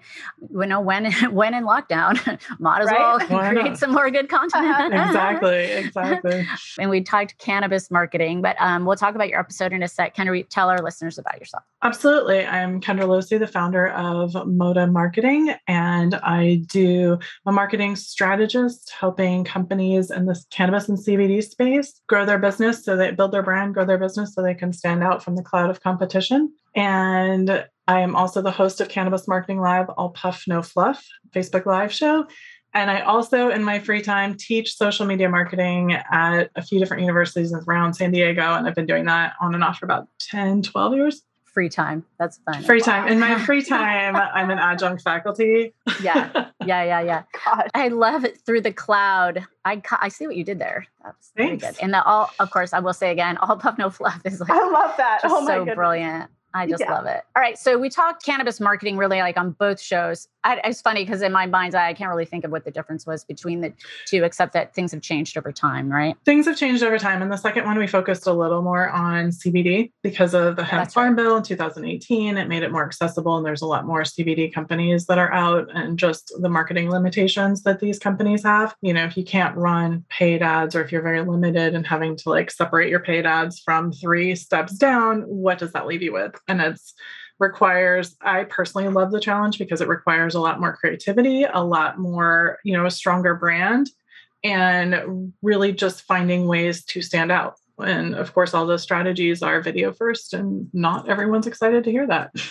[0.51, 2.15] You know when when in lockdown
[2.59, 2.99] might as right?
[2.99, 4.93] well create some more good content.
[5.05, 6.47] Exactly exactly.
[6.79, 10.15] And we talked cannabis marketing but um, we'll talk about your episode in a sec.
[10.15, 11.63] Can you tell our listeners about yourself?
[11.83, 12.45] Absolutely.
[12.45, 19.43] I'm kendra losee the founder of moda marketing and i do a marketing strategist helping
[19.43, 23.73] companies in this cannabis and cbd space grow their business so they build their brand
[23.73, 26.53] grow their business so they can stand out from the cloud of competition.
[26.75, 31.65] And I am also the host of Cannabis Marketing Lab, All Puff No Fluff Facebook
[31.65, 32.27] Live show.
[32.73, 37.03] And I also, in my free time, teach social media marketing at a few different
[37.03, 38.41] universities around San Diego.
[38.41, 41.21] And I've been doing that on and off for about 10, 12 years.
[41.55, 42.05] Free time.
[42.19, 42.61] That's fun.
[42.63, 43.07] Free time.
[43.07, 45.73] In my free time, I'm an adjunct faculty.
[46.03, 46.29] yeah.
[46.65, 46.83] Yeah.
[46.83, 46.99] Yeah.
[47.01, 47.23] Yeah.
[47.45, 47.69] Gosh.
[47.73, 49.43] I love it through the cloud.
[49.63, 50.85] I, I see what you did there.
[51.03, 51.75] That's very good.
[51.81, 54.49] And the all, of course, I will say again, all puff no fluff is like
[54.51, 55.21] I love that.
[55.23, 55.75] oh my so goodness.
[55.75, 56.29] brilliant.
[56.53, 56.93] I just Yeah.
[56.93, 57.23] love it.
[57.35, 60.27] All right, so we talked cannabis marketing really like on both shows.
[60.45, 62.71] I, it's funny because in my mind's eye, I can't really think of what the
[62.71, 63.73] difference was between the
[64.05, 66.15] two, except that things have changed over time, right?
[66.23, 67.23] Things have changed over time.
[67.23, 70.83] And the second one, we focused a little more on CBD because of the hemp
[70.83, 72.37] That's farm bill in 2018.
[72.37, 75.67] It made it more accessible, and there's a lot more CBD companies that are out,
[75.73, 78.75] and just the marketing limitations that these companies have.
[78.81, 82.15] You know, if you can't run paid ads, or if you're very limited and having
[82.17, 86.13] to like separate your paid ads from three steps down, what does that leave you
[86.13, 86.35] with?
[86.47, 86.93] And it's
[87.39, 91.99] requires i personally love the challenge because it requires a lot more creativity a lot
[91.99, 93.89] more you know a stronger brand
[94.43, 99.61] and really just finding ways to stand out and of course all those strategies are
[99.61, 102.31] video first and not everyone's excited to hear that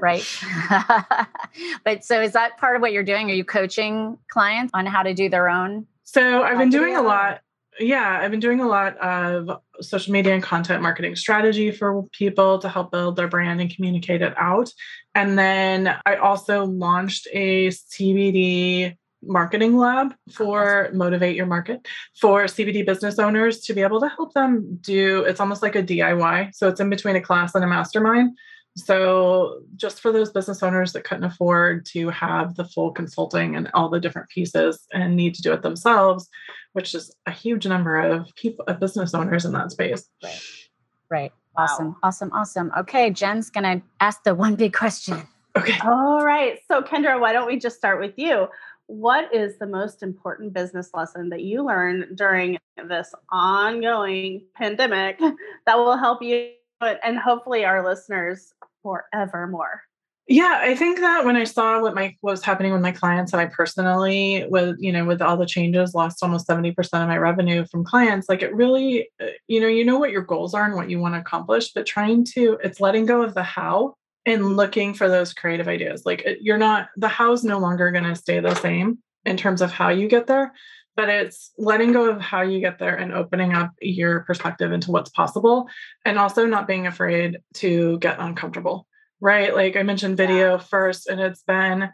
[0.00, 0.26] Right.
[1.84, 3.30] but so is that part of what you're doing?
[3.30, 5.86] Are you coaching clients on how to do their own?
[6.10, 7.40] so i've been doing a lot
[7.80, 12.58] yeah i've been doing a lot of social media and content marketing strategy for people
[12.58, 14.70] to help build their brand and communicate it out.
[15.14, 21.86] And then i also launched a cbd marketing lab for motivate your market
[22.18, 25.82] for cbd business owners to be able to help them do it's almost like a
[25.82, 28.30] diy so it's in between a class and a mastermind
[28.76, 33.70] so just for those business owners that couldn't afford to have the full consulting and
[33.74, 36.28] all the different pieces and need to do it themselves
[36.72, 40.08] which is a huge number of people of business owners in that space
[41.10, 41.32] Right.
[41.58, 41.64] Wow.
[41.64, 41.96] Awesome.
[42.02, 42.32] Awesome.
[42.32, 42.72] Awesome.
[42.78, 43.10] Okay.
[43.10, 45.26] Jen's going to ask the one big question.
[45.56, 46.58] okay All right.
[46.68, 48.46] So, Kendra, why don't we just start with you?
[48.86, 55.18] What is the most important business lesson that you learned during this ongoing pandemic
[55.66, 59.82] that will help you and hopefully our listeners forevermore?
[60.32, 63.32] Yeah, I think that when I saw what my what was happening with my clients
[63.32, 67.18] and I personally with you know with all the changes lost almost 70% of my
[67.18, 70.64] revenue from clients like it really uh, you know you know what your goals are
[70.64, 73.94] and what you want to accomplish but trying to it's letting go of the how
[74.24, 78.14] and looking for those creative ideas like you're not the how's no longer going to
[78.14, 80.52] stay the same in terms of how you get there
[80.96, 84.90] but it's letting go of how you get there and opening up your perspective into
[84.90, 85.68] what's possible
[86.04, 88.86] and also not being afraid to get uncomfortable
[89.20, 89.54] right?
[89.54, 91.90] Like i mentioned video first and it's been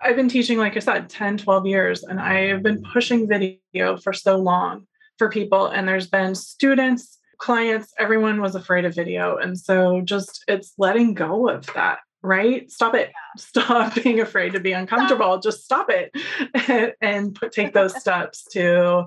[0.00, 3.96] i've been teaching like i said 10 12 years and i have been pushing video
[4.02, 4.86] for so long
[5.18, 10.44] for people and there's been students clients everyone was afraid of video and so just
[10.48, 12.70] it's letting go of that right?
[12.70, 13.12] Stop it.
[13.36, 15.38] Stop being afraid to be uncomfortable.
[15.38, 19.06] Just stop it and put, take those steps to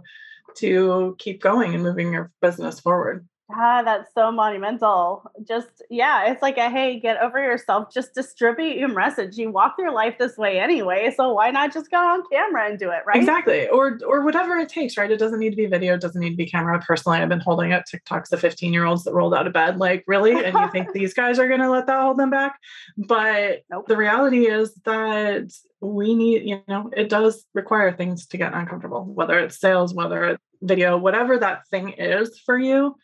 [0.57, 5.29] to keep going and moving your business forward Ah, that's so monumental.
[5.45, 7.93] Just, yeah, it's like a hey, get over yourself.
[7.93, 9.37] Just distribute your message.
[9.37, 11.13] You walk your life this way anyway.
[11.15, 13.17] So why not just go on camera and do it, right?
[13.17, 13.67] Exactly.
[13.67, 15.11] Or or whatever it takes, right?
[15.11, 16.79] It doesn't need to be video, it doesn't need to be camera.
[16.79, 19.77] Personally, I've been holding up TikToks to 15 year olds that rolled out of bed.
[19.77, 20.43] Like, really?
[20.43, 22.57] And you think these guys are gonna let that hold them back?
[22.97, 23.87] But Nope.
[23.87, 25.51] the reality is that
[25.81, 30.23] we need, you know, it does require things to get uncomfortable, whether it's sales, whether
[30.25, 32.95] it's video, whatever that thing is for you.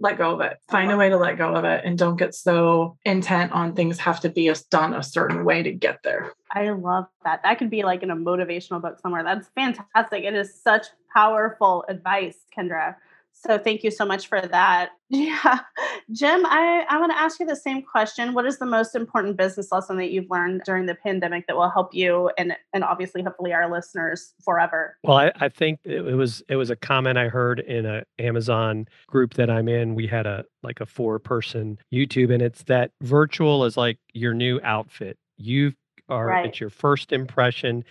[0.00, 0.58] Let go of it.
[0.68, 0.98] Find a uh-huh.
[0.98, 4.28] way to let go of it and don't get so intent on things have to
[4.28, 6.32] be done a certain way to get there.
[6.52, 7.42] I love that.
[7.42, 9.24] That could be like in a motivational book somewhere.
[9.24, 10.24] That's fantastic.
[10.24, 12.96] It is such powerful advice, Kendra.
[13.46, 14.90] So thank you so much for that.
[15.10, 15.60] Yeah.
[16.12, 18.34] Jim, I, I want to ask you the same question.
[18.34, 21.70] What is the most important business lesson that you've learned during the pandemic that will
[21.70, 24.98] help you and and obviously hopefully our listeners forever?
[25.02, 28.02] Well, I, I think it, it was it was a comment I heard in a
[28.18, 29.94] Amazon group that I'm in.
[29.94, 34.34] We had a like a four person YouTube, and it's that virtual is like your
[34.34, 35.16] new outfit.
[35.38, 35.72] You
[36.10, 36.44] are Right.
[36.44, 37.82] it's your first impression.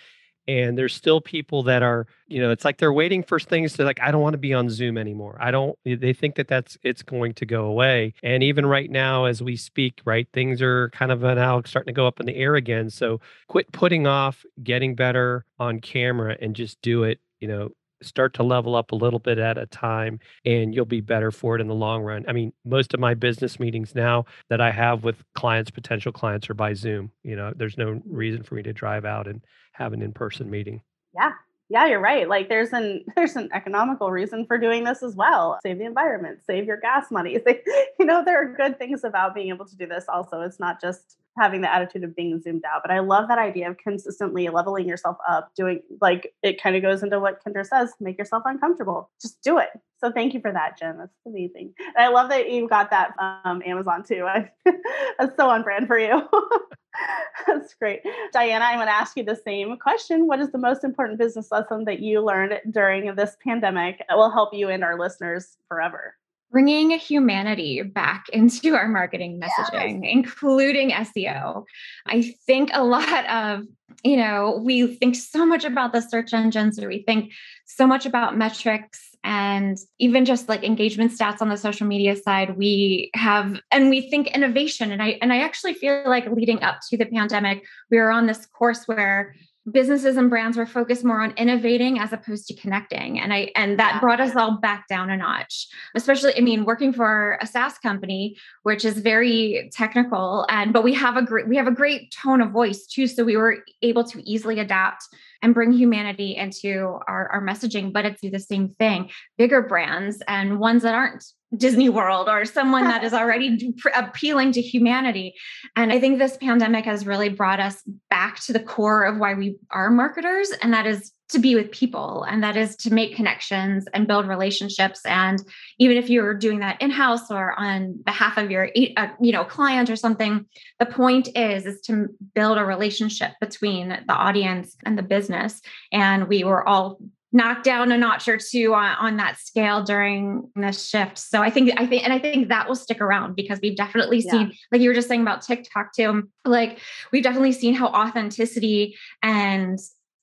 [0.47, 3.83] And there's still people that are, you know, it's like they're waiting for things to
[3.83, 5.37] like, I don't want to be on Zoom anymore.
[5.41, 8.13] I don't, they think that that's, it's going to go away.
[8.23, 11.95] And even right now, as we speak, right, things are kind of now starting to
[11.97, 12.89] go up in the air again.
[12.89, 18.33] So quit putting off getting better on camera and just do it, you know, start
[18.35, 21.61] to level up a little bit at a time and you'll be better for it
[21.61, 22.25] in the long run.
[22.27, 26.49] I mean, most of my business meetings now that I have with clients, potential clients
[26.49, 27.11] are by Zoom.
[27.23, 29.41] You know, there's no reason for me to drive out and
[29.73, 30.81] have an in-person meeting.
[31.15, 31.31] Yeah.
[31.69, 32.29] Yeah, you're right.
[32.29, 35.59] Like there's an there's an economical reason for doing this as well.
[35.63, 37.39] Save the environment, save your gas money.
[37.99, 40.41] you know, there are good things about being able to do this also.
[40.41, 42.81] It's not just having the attitude of being zoomed out.
[42.83, 46.81] But I love that idea of consistently leveling yourself up, doing like it kind of
[46.81, 49.09] goes into what Kendra says make yourself uncomfortable.
[49.21, 49.69] Just do it.
[49.99, 50.97] So thank you for that, Jen.
[50.97, 51.73] That's amazing.
[51.79, 54.25] And I love that you got that from Amazon too.
[54.25, 54.51] I,
[55.19, 56.21] that's so on brand for you.
[57.47, 58.01] that's great.
[58.31, 60.27] Diana, I'm going to ask you the same question.
[60.27, 64.31] What is the most important business lesson that you learned during this pandemic that will
[64.31, 66.15] help you and our listeners forever?
[66.51, 70.11] Bringing humanity back into our marketing messaging, yes.
[70.13, 71.63] including SEO.
[72.05, 73.63] I think a lot of,
[74.03, 77.31] you know, we think so much about the search engines or we think
[77.65, 82.57] so much about metrics and even just like engagement stats on the social media side
[82.57, 86.77] we have and we think innovation and i and i actually feel like leading up
[86.87, 89.35] to the pandemic we were on this course where
[89.71, 93.77] businesses and brands were focused more on innovating as opposed to connecting and i and
[93.77, 93.99] that yeah.
[93.99, 98.37] brought us all back down a notch especially i mean working for a saas company
[98.63, 102.41] which is very technical and but we have a great we have a great tone
[102.41, 105.03] of voice too so we were able to easily adapt
[105.41, 110.59] and bring humanity into our, our messaging but it's the same thing bigger brands and
[110.59, 111.23] ones that aren't
[111.55, 115.35] Disney World or someone that is already appealing to humanity.
[115.75, 119.33] And I think this pandemic has really brought us back to the core of why
[119.33, 123.15] we are marketers, and that is to be with people and that is to make
[123.15, 125.41] connections and build relationships and
[125.77, 129.89] even if you're doing that in-house or on behalf of your uh, you know client
[129.89, 130.45] or something
[130.79, 136.27] the point is is to build a relationship between the audience and the business and
[136.27, 136.97] we were all
[137.31, 141.17] knocked down a notch or two on, on that scale during this shift.
[141.17, 144.21] So I think I think and I think that will stick around because we've definitely
[144.21, 144.55] seen, yeah.
[144.71, 146.79] like you were just saying about TikTok too, like
[147.11, 149.77] we've definitely seen how authenticity and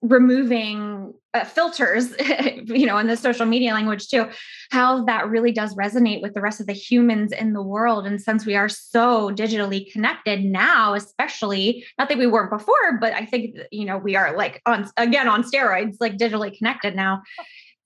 [0.05, 2.14] removing uh, filters
[2.67, 4.29] you know in the social media language too
[4.71, 8.07] how that really does resonate with the rest of the humans in the world.
[8.07, 13.12] And since we are so digitally connected now especially not that we weren't before but
[13.14, 17.23] i think you know we are like on again on steroids like digitally connected now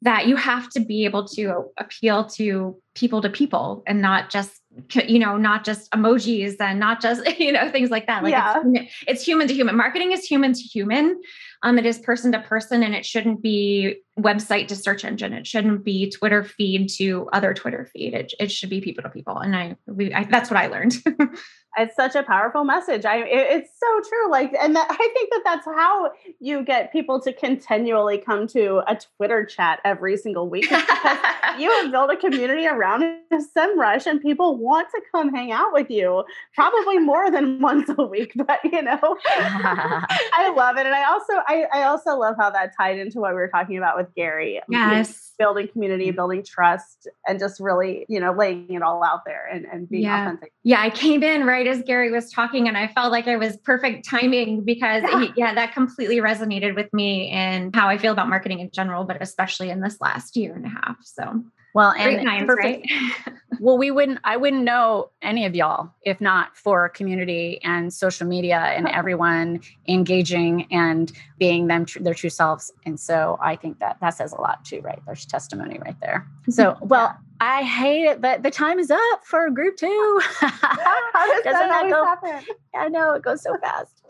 [0.03, 4.61] that you have to be able to appeal to people to people and not just
[5.07, 8.23] you know not just emojis and not just you know things like that.
[8.23, 8.63] Like yeah.
[8.65, 9.77] it's, it's human to human.
[9.77, 11.21] Marketing is human to human
[11.63, 15.47] um, it is person to person and it shouldn't be website to search engine it
[15.47, 19.39] shouldn't be twitter feed to other twitter feed it, it should be people to people
[19.39, 20.97] and i, we, I that's what i learned
[21.79, 23.05] it's such a powerful message.
[23.05, 24.31] I it, it's so true.
[24.31, 28.83] Like, and that, I think that that's how you get people to continually come to
[28.87, 30.85] a Twitter chat every single week because
[31.59, 35.91] you have built a community around SEMrush, and people want to come hang out with
[35.91, 38.33] you, probably more than once a week.
[38.35, 42.73] But you know, I love it, and I also I, I also love how that
[42.77, 44.61] tied into what we were talking about with Gary.
[44.69, 49.47] Yes, building community, building trust, and just really you know laying it all out there
[49.47, 50.23] and and being yeah.
[50.23, 50.53] authentic.
[50.63, 53.57] Yeah, I came in right as Gary was talking, and I felt like it was
[53.59, 55.21] perfect timing because, yeah.
[55.21, 59.05] He, yeah, that completely resonated with me and how I feel about marketing in general,
[59.05, 60.97] but especially in this last year and a half.
[61.03, 61.43] So,
[61.75, 62.91] well, and times, perfect.
[62.91, 63.35] Right?
[63.61, 68.27] well, we wouldn't, I wouldn't know any of y'all if not for community and social
[68.27, 72.73] media and everyone engaging and being them tr- their true selves.
[72.87, 75.01] And so I think that that says a lot too, right?
[75.07, 76.27] There's testimony right there.
[76.51, 80.21] So, well, I hate it, but the time is up for group two.
[80.41, 82.05] Does Doesn't that, that go?
[82.05, 82.55] Happen?
[82.75, 84.03] I know it goes so fast.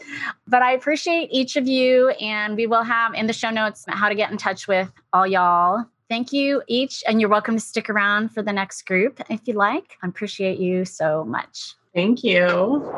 [0.47, 4.09] But I appreciate each of you, and we will have in the show notes how
[4.09, 5.85] to get in touch with all y'all.
[6.09, 9.53] Thank you each, and you're welcome to stick around for the next group if you
[9.53, 9.99] like.
[10.03, 11.75] I appreciate you so much.
[11.95, 12.95] Thank you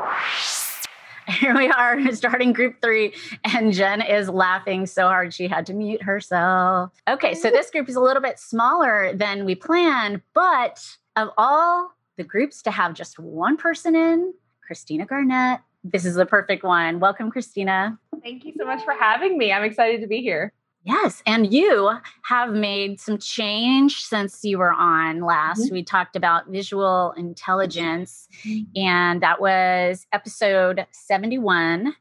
[1.29, 5.75] here we are starting group three, and Jen is laughing so hard she had to
[5.75, 6.93] mute herself.
[7.09, 10.85] Okay, so this group is a little bit smaller than we planned, but
[11.17, 16.27] of all the groups to have just one person in, Christina Garnett, this is the
[16.27, 17.01] perfect one.
[17.01, 17.99] Welcome, Christina.
[18.23, 19.53] Thank you so much for having me.
[19.53, 20.53] I'm excited to be here.
[20.83, 21.23] Yes.
[21.27, 25.65] And you have made some change since you were on last.
[25.65, 25.75] Mm-hmm.
[25.75, 28.65] We talked about visual intelligence, mm-hmm.
[28.77, 31.95] and that was episode 71.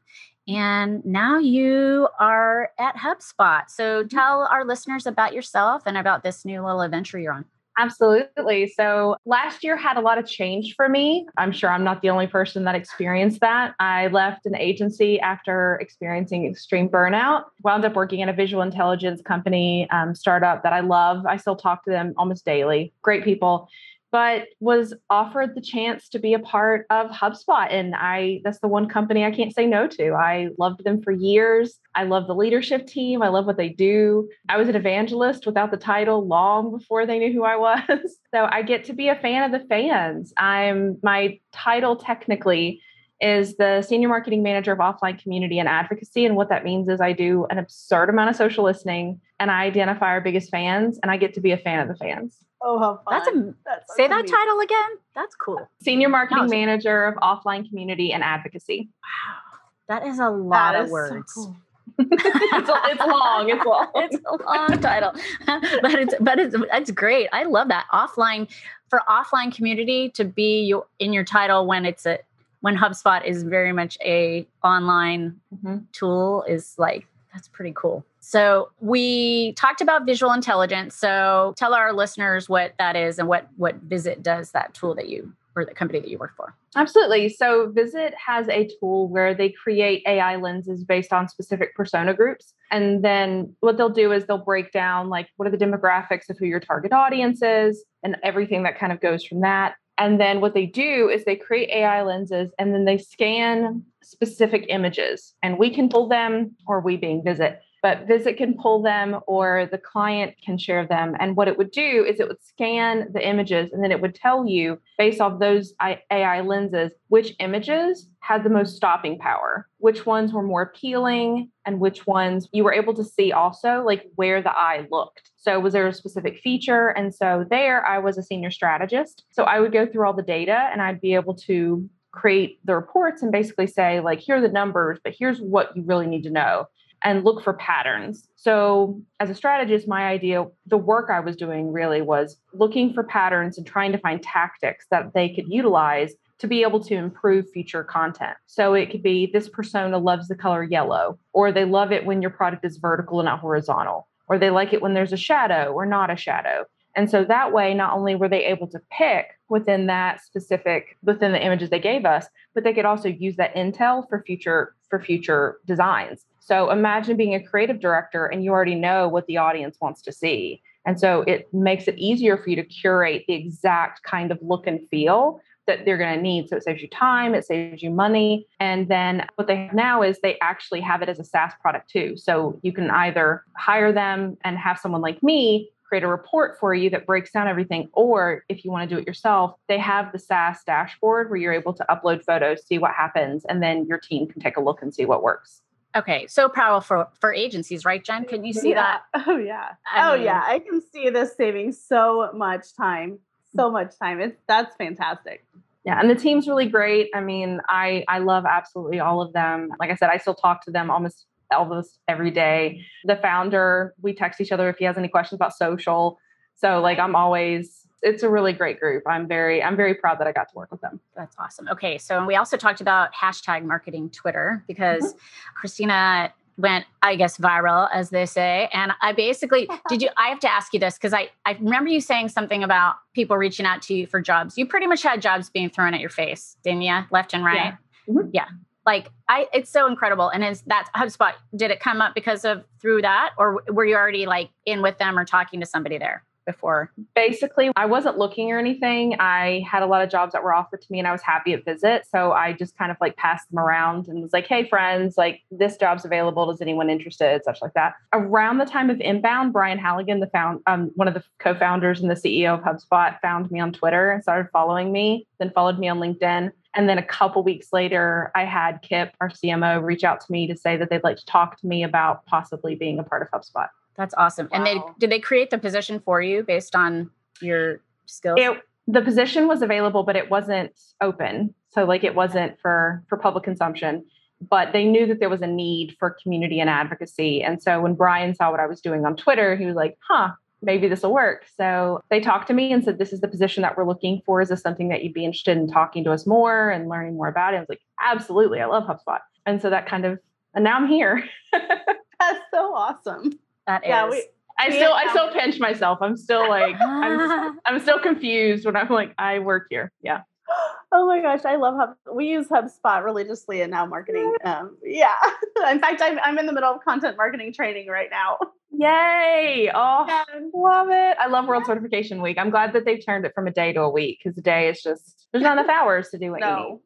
[0.48, 3.68] And now you are at HubSpot.
[3.68, 4.08] So mm-hmm.
[4.16, 7.44] tell our listeners about yourself and about this new little adventure you're on.
[7.80, 8.66] Absolutely.
[8.66, 11.26] So last year had a lot of change for me.
[11.38, 13.74] I'm sure I'm not the only person that experienced that.
[13.80, 19.22] I left an agency after experiencing extreme burnout, wound up working in a visual intelligence
[19.22, 21.24] company um, startup that I love.
[21.24, 22.92] I still talk to them almost daily.
[23.00, 23.66] Great people
[24.12, 27.68] but was offered the chance to be a part of HubSpot.
[27.70, 30.12] And I, that's the one company I can't say no to.
[30.12, 31.78] I loved them for years.
[31.94, 33.22] I love the leadership team.
[33.22, 34.28] I love what they do.
[34.48, 37.56] I was an evangelist without the title long before they knew who I
[37.88, 38.16] was.
[38.34, 40.32] so I get to be a fan of the fans.
[40.36, 42.82] I'm my title technically
[43.20, 46.24] is the senior marketing manager of offline community and advocacy.
[46.24, 49.64] And what that means is I do an absurd amount of social listening and I
[49.64, 52.36] identify our biggest fans and I get to be a fan of the fans.
[52.62, 53.04] Oh, how fun.
[53.10, 54.36] That's a That's say that amazing.
[54.36, 54.90] title again.
[55.14, 55.68] That's cool.
[55.82, 56.50] Senior marketing No.
[56.50, 58.88] manager of offline community and advocacy.
[59.02, 61.32] Wow, that is a lot That of is so words.
[61.32, 61.56] cool.
[61.98, 63.50] it's, it's long.
[63.50, 63.88] It's long.
[63.94, 65.12] it's a long title,
[65.46, 67.28] but it's but it's it's great.
[67.32, 68.48] I love that offline
[68.88, 72.18] for offline community to be your in your title when it's a
[72.60, 75.84] when HubSpot is very much a online Mhm.
[75.92, 78.04] tool is like that's pretty cool.
[78.20, 80.94] So we talked about visual intelligence.
[80.94, 85.08] So tell our listeners what that is and what what Vizit does that tool that
[85.08, 86.54] you or the company that you work for.
[86.76, 87.28] Absolutely.
[87.28, 92.54] So Vizit has a tool where they create AI lenses based on specific persona groups.
[92.70, 96.38] And then what they'll do is they'll break down like what are the demographics of
[96.38, 99.74] who your target audience is and everything that kind of goes from that.
[99.98, 104.64] And then what they do is they create AI lenses and then they scan specific
[104.68, 109.20] images and we can pull them or we being Vizit but Vizit can pull them
[109.26, 111.16] or the client can share them.
[111.18, 114.14] And what it would do is it would scan the images and then it would
[114.14, 120.06] tell you, based off those AI lenses, which images had the most stopping power, which
[120.06, 124.42] ones were more appealing, and which ones you were able to see also, like where
[124.42, 125.30] the eye looked.
[125.36, 126.88] So, was there a specific feature?
[126.88, 129.24] And so, there I was a senior strategist.
[129.30, 132.74] So, I would go through all the data and I'd be able to create the
[132.74, 136.22] reports and basically say, like, here are the numbers, but here's what you really need
[136.24, 136.66] to know
[137.02, 138.28] and look for patterns.
[138.36, 143.02] So, as a strategist, my idea, the work I was doing really was looking for
[143.02, 147.50] patterns and trying to find tactics that they could utilize to be able to improve
[147.52, 148.36] future content.
[148.46, 152.22] So, it could be this persona loves the color yellow, or they love it when
[152.22, 155.72] your product is vertical and not horizontal, or they like it when there's a shadow
[155.72, 156.64] or not a shadow.
[156.96, 161.32] And so that way, not only were they able to pick within that specific, within
[161.32, 165.00] the images they gave us, but they could also use that intel for future for
[165.00, 166.26] future designs.
[166.40, 170.12] So imagine being a creative director and you already know what the audience wants to
[170.12, 170.62] see.
[170.86, 174.66] And so it makes it easier for you to curate the exact kind of look
[174.66, 176.48] and feel that they're going to need.
[176.48, 178.46] So it saves you time, it saves you money.
[178.58, 181.90] And then what they have now is they actually have it as a SaaS product
[181.90, 182.16] too.
[182.16, 186.72] So you can either hire them and have someone like me create a report for
[186.72, 187.88] you that breaks down everything.
[187.92, 191.52] Or if you want to do it yourself, they have the SaaS dashboard where you're
[191.52, 194.82] able to upload photos, see what happens, and then your team can take a look
[194.82, 195.62] and see what works.
[195.96, 198.24] Okay, so powerful for, for agencies, right, Jen?
[198.24, 198.98] Can you see Yeah.
[199.14, 199.24] that?
[199.26, 199.70] Oh yeah.
[199.92, 200.42] I oh mean- yeah.
[200.46, 203.18] I can see this saving so much time.
[203.56, 204.20] So much time.
[204.20, 205.44] It's that's fantastic.
[205.84, 207.08] Yeah, and the team's really great.
[207.14, 209.70] I mean, I I love absolutely all of them.
[209.80, 212.84] Like I said, I still talk to them almost almost every day.
[213.04, 216.18] The founder, we text each other if he has any questions about social.
[216.54, 219.02] So like I'm always it's a really great group.
[219.06, 221.00] I'm very I'm very proud that I got to work with them.
[221.16, 221.68] That's awesome.
[221.68, 225.14] Okay, so we also talked about hashtag marketing Twitter because
[225.54, 228.68] Christina went, I guess, viral, as they say.
[228.72, 230.08] And I basically did you.
[230.16, 233.36] I have to ask you this because I I remember you saying something about people
[233.36, 234.56] reaching out to you for jobs.
[234.56, 237.00] You pretty much had jobs being thrown at your face, didn't you?
[237.10, 237.74] Left and right.
[238.08, 238.30] Mhm.
[238.32, 238.46] Yeah.
[238.86, 240.30] Like I, it's so incredible.
[240.30, 241.32] And is that HubSpot?
[241.54, 244.96] Did it come up because of through that, or were you already like in with
[244.98, 246.92] them or talking to somebody there before?
[247.14, 249.16] basically i wasn't looking or anything.
[249.18, 251.52] I had a lot of jobs that were offered to me and i was happy
[251.52, 252.02] at Vizit.
[252.10, 255.40] So i just kind of like passed them around and was like hey friends like
[255.50, 256.50] this job's available.
[256.50, 257.42] Is anyone interested?
[257.44, 257.94] Such like that.
[258.12, 262.10] Around the time of inbound brian halligan the found um, one of the co-founders and
[262.10, 265.88] the ceo of hubspot found me on twitter and started following me then followed me
[265.88, 266.50] on linkedin.
[266.74, 270.46] And then a couple weeks later i had Kipp our cmo reach out to me
[270.46, 273.28] to say that they'd like to talk to me about possibly being a part of
[273.30, 273.68] hubspot
[274.00, 274.48] That's awesome.
[274.50, 277.10] And they did they create the position for you based on
[277.42, 278.38] your skills?
[278.40, 280.72] it the position was available but it wasn't
[281.02, 281.54] open.
[281.68, 284.06] So like it wasn't for for public consumption
[284.48, 287.42] but they knew that there was a need for community and advocacy.
[287.42, 290.30] And so when brian saw what i was doing on twitter he was like huh
[290.62, 291.44] maybe this will work.
[291.58, 294.40] So they talked to me and said this is the position that we're looking for.
[294.40, 297.28] Is this something that you'd be interested in talking to us more and learning more
[297.28, 297.52] about?
[297.52, 298.60] It i was like absolutely.
[298.60, 299.20] I love hubspot.
[299.44, 300.18] And so that kind of
[300.54, 301.22] and now i'm here.
[301.52, 303.38] That's so awesome.
[303.70, 303.88] That is.
[303.88, 304.24] Yeah, we
[304.58, 308.76] i We still i still pinch myself i'm still like i'm i'm still confused when
[308.76, 310.22] i'm like i work here yeah
[310.92, 311.90] Oh my gosh, I love Hub.
[312.12, 314.34] We use HubSpot religiously in now marketing.
[314.44, 315.14] Um, yeah.
[315.70, 318.38] In fact, I'm, I'm in the middle of content marketing training right now.
[318.72, 319.70] Yay!
[319.72, 321.16] Oh, And love it.
[321.20, 322.38] I love World Certification Week.
[322.38, 324.68] I'm glad that they've turned it from a day to a week because a day
[324.68, 326.52] is just, there's not enough hours to do what you need.
[326.52, 326.80] no.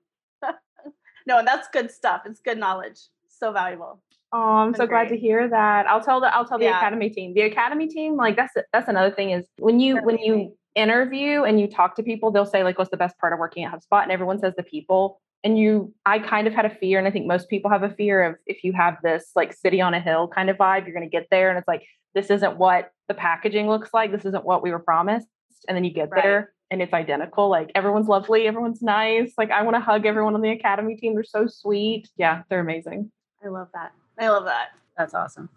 [1.26, 2.24] no, and that's good stuff.
[2.26, 3.00] It's good knowledge.
[3.28, 4.02] So valuable.
[4.36, 5.86] Oh, I'm Been so glad to hear that.
[5.86, 6.78] I'll tell the I'll tell the Yeah.
[6.78, 7.34] academy team.
[7.34, 11.44] The academy team, like that's that's another thing is when you They're when you interview
[11.44, 13.72] and you talk to people, they'll say like, "What's the best part of working at
[13.72, 15.20] HubSpot?" And everyone says the people.
[15.44, 17.90] and you i kind of had a fear and i think most people have a
[18.00, 20.94] fear of if you have this like city on a hill kind of vibe you're
[20.98, 21.82] going to get there and it's like
[22.14, 25.28] this isn't what the packaging looks like this isn't what we were promised
[25.68, 26.22] and then you get right.
[26.22, 30.34] there and it's identical like everyone's lovely everyone's nice like i want to hug everyone
[30.34, 33.12] on the academy team they're so sweet yeah they're amazing
[33.44, 35.48] i love that i love that that's awesome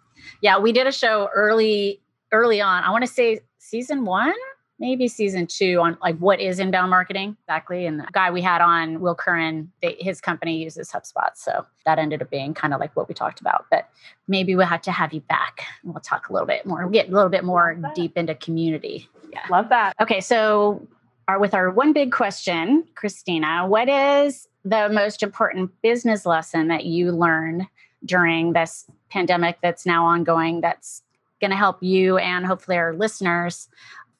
[0.42, 2.00] yeah we did a show early
[2.32, 4.34] early on i want to say season one
[4.78, 7.86] maybe season two on like what is inbound marketing exactly.
[7.86, 11.30] And the guy we had on, Will Curran, they, his company uses HubSpot.
[11.34, 13.66] So that ended up being kind of like what we talked about.
[13.70, 13.88] But
[14.28, 16.92] maybe we'll have to have you back and we'll talk a little bit more, we'll
[16.92, 19.08] get a little bit more deep into community.
[19.32, 19.40] Yeah.
[19.50, 19.94] Love that.
[20.00, 20.20] Okay.
[20.20, 20.86] So
[21.26, 26.84] our, with our one big question, Christina, what is the most important business lesson that
[26.84, 27.66] you learned
[28.04, 31.02] during this pandemic that's now ongoing that's
[31.40, 33.68] going to help you and hopefully our listeners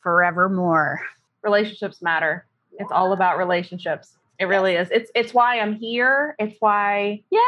[0.03, 1.01] forevermore.
[1.43, 2.47] Relationships matter.
[2.79, 4.17] It's all about relationships.
[4.39, 4.89] It really is.
[4.93, 6.37] It's it's why I'm here.
[6.39, 7.41] It's why yay!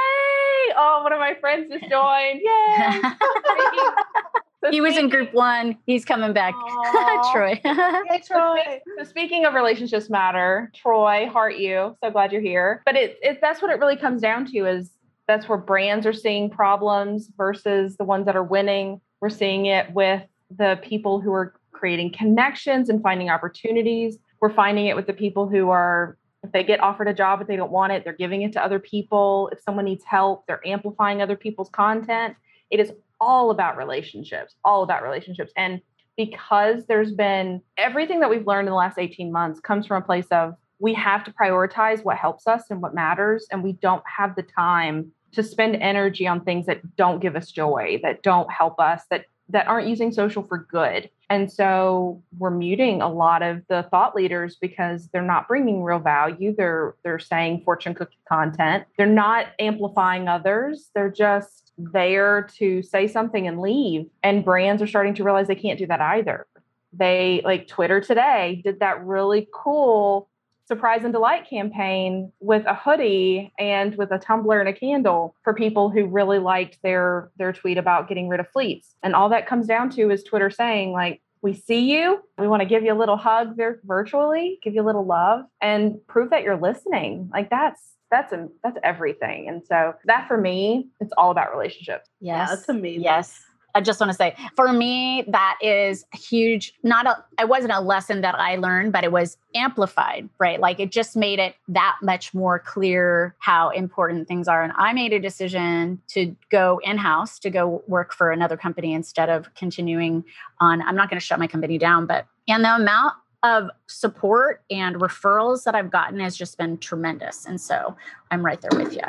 [0.76, 2.40] Oh, one of my friends just joined.
[2.42, 3.00] Yay!
[4.64, 5.78] so he was in group one.
[5.86, 6.52] He's coming back.
[7.32, 7.60] Troy.
[7.62, 8.80] hey, Troy.
[8.98, 11.96] So speaking of relationships matter, Troy, heart you.
[12.02, 12.82] So glad you're here.
[12.84, 14.90] But it, it that's what it really comes down to is
[15.30, 19.00] that's where brands are seeing problems versus the ones that are winning.
[19.20, 20.22] We're seeing it with
[20.56, 24.18] the people who are creating connections and finding opportunities.
[24.40, 27.46] We're finding it with the people who are, if they get offered a job but
[27.46, 29.48] they don't want it, they're giving it to other people.
[29.52, 32.34] If someone needs help, they're amplifying other people's content.
[32.70, 35.52] It is all about relationships, all about relationships.
[35.56, 35.80] And
[36.16, 40.04] because there's been everything that we've learned in the last 18 months comes from a
[40.04, 43.46] place of we have to prioritize what helps us and what matters.
[43.52, 47.50] And we don't have the time to spend energy on things that don't give us
[47.50, 51.10] joy, that don't help us, that that aren't using social for good.
[51.28, 55.98] And so we're muting a lot of the thought leaders because they're not bringing real
[55.98, 56.54] value.
[56.56, 58.84] They're they're saying fortune cookie content.
[58.96, 60.90] They're not amplifying others.
[60.94, 64.06] They're just there to say something and leave.
[64.22, 66.46] And brands are starting to realize they can't do that either.
[66.92, 70.28] They like Twitter today did that really cool
[70.70, 75.52] surprise and delight campaign with a hoodie and with a tumbler and a candle for
[75.52, 78.94] people who really liked their their tweet about getting rid of fleets.
[79.02, 82.20] And all that comes down to is Twitter saying like we see you.
[82.38, 85.44] We want to give you a little hug there virtually, give you a little love
[85.60, 87.30] and prove that you're listening.
[87.32, 89.48] Like that's that's a, that's everything.
[89.48, 92.08] And so that for me, it's all about relationships.
[92.20, 92.36] Yes.
[92.36, 93.02] Yeah, that's amazing.
[93.02, 93.42] Yes.
[93.74, 96.74] I just want to say for me, that is huge.
[96.82, 100.60] Not a, it wasn't a lesson that I learned, but it was amplified, right?
[100.60, 104.62] Like it just made it that much more clear how important things are.
[104.62, 108.92] And I made a decision to go in house, to go work for another company
[108.92, 110.24] instead of continuing
[110.60, 110.82] on.
[110.82, 114.96] I'm not going to shut my company down, but and the amount of support and
[114.96, 117.46] referrals that I've gotten has just been tremendous.
[117.46, 117.96] And so
[118.30, 119.02] I'm right there with you.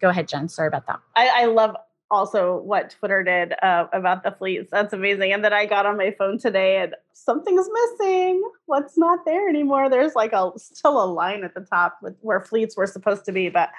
[0.00, 0.48] Go ahead, Jen.
[0.48, 1.00] Sorry about that.
[1.16, 1.76] I, I love
[2.12, 4.68] also what Twitter did uh, about the fleets.
[4.70, 5.32] That's amazing.
[5.32, 8.42] And then I got on my phone today and something's missing.
[8.66, 9.88] What's not there anymore?
[9.88, 13.32] There's like a still a line at the top with where fleets were supposed to
[13.32, 13.70] be, but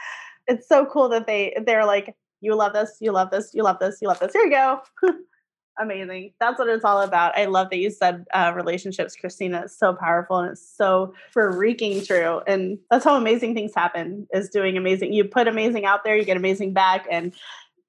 [0.48, 3.78] it's so cool that they they're like, you love this, you love this, you love
[3.80, 4.34] this, you love this.
[4.34, 4.82] Here you go.
[5.80, 6.34] amazing.
[6.40, 7.38] That's what it's all about.
[7.38, 9.64] I love that you said uh, relationships, Christina.
[9.66, 12.42] It's so powerful and it's so freaking true.
[12.48, 15.14] And that's how amazing things happen is doing amazing.
[15.14, 17.08] You put amazing out there, you get amazing back.
[17.10, 17.34] And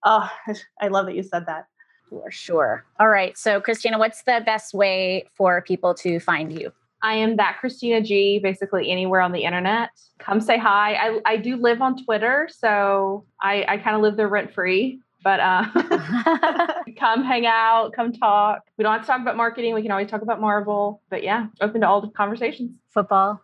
[0.04, 0.28] Oh,
[0.80, 1.66] I love that you said that.
[2.10, 2.84] For sure.
[3.00, 3.36] All right.
[3.36, 6.72] So, Christina, what's the best way for people to find you?
[7.02, 9.90] I am that Christina G, basically anywhere on the internet.
[10.18, 10.94] Come say hi.
[10.94, 15.00] I, I do live on Twitter, so I, I kind of live there rent free.
[15.22, 15.64] But uh,
[16.98, 18.62] come hang out, come talk.
[18.78, 19.74] We don't have to talk about marketing.
[19.74, 21.02] We can always talk about Marvel.
[21.10, 22.70] But yeah, open to all the conversations.
[22.90, 23.42] Football,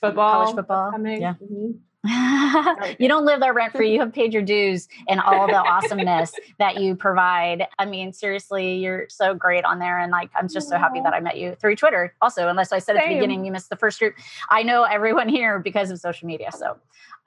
[0.00, 0.92] football, college football.
[1.04, 1.34] Yeah.
[1.42, 1.70] Mm-hmm.
[2.98, 3.92] you don't live there rent free.
[3.92, 7.66] You have paid your dues and all the awesomeness that you provide.
[7.78, 9.98] I mean, seriously, you're so great on there.
[9.98, 12.14] And like, I'm just so happy that I met you through Twitter.
[12.22, 13.02] Also, unless I said Same.
[13.02, 14.14] at the beginning, you missed the first group.
[14.48, 16.50] I know everyone here because of social media.
[16.52, 16.78] So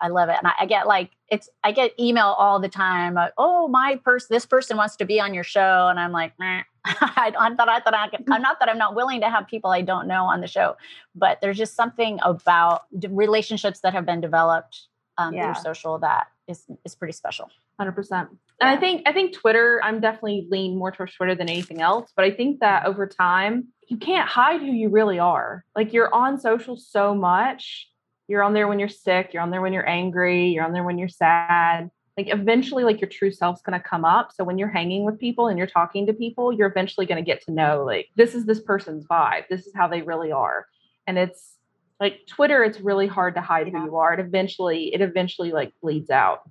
[0.01, 0.37] I love it.
[0.39, 3.15] And I, I get like, it's, I get email all the time.
[3.15, 5.87] Like, oh, my person, this person wants to be on your show.
[5.89, 8.93] And I'm like, I, I thought I thought I could, I'm not that I'm not
[8.93, 10.77] willing to have people I don't know on the show,
[11.15, 15.53] but there's just something about relationships that have been developed um, yeah.
[15.53, 17.49] through social that is is pretty special.
[17.79, 18.29] Hundred percent.
[18.61, 19.81] And I think I think Twitter.
[19.83, 22.11] I'm definitely lean more towards Twitter than anything else.
[22.15, 25.65] But I think that over time, you can't hide who you really are.
[25.75, 27.89] Like you're on social so much.
[28.27, 29.31] You're on there when you're sick.
[29.33, 30.49] You're on there when you're angry.
[30.49, 34.05] You're on there when you're sad like eventually like your true self's going to come
[34.05, 37.17] up so when you're hanging with people and you're talking to people you're eventually going
[37.17, 40.31] to get to know like this is this person's vibe this is how they really
[40.31, 40.67] are
[41.07, 41.53] and it's
[41.99, 43.79] like Twitter, it's really hard to hide Yeah.
[43.79, 44.13] who you are.
[44.13, 46.41] It eventually, it eventually like bleeds out.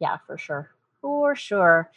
[0.00, 0.70] Yeah, for sure.
[1.02, 1.90] For sure.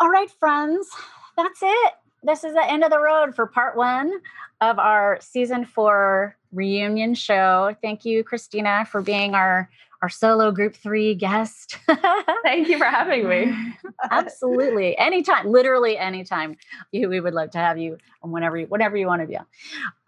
[0.00, 0.88] All right, friends,
[1.36, 1.92] that's it.
[2.22, 4.12] This is the end of the road for part one
[4.60, 7.74] of our season four reunion show.
[7.82, 9.70] Thank you, Christina, for being our
[10.02, 11.78] our solo group three guest.
[12.42, 13.54] Thank you for having me.
[14.10, 14.96] Absolutely.
[14.96, 16.56] Anytime, literally anytime.
[16.92, 19.44] We would love to have you whenever you whenever you want to be on.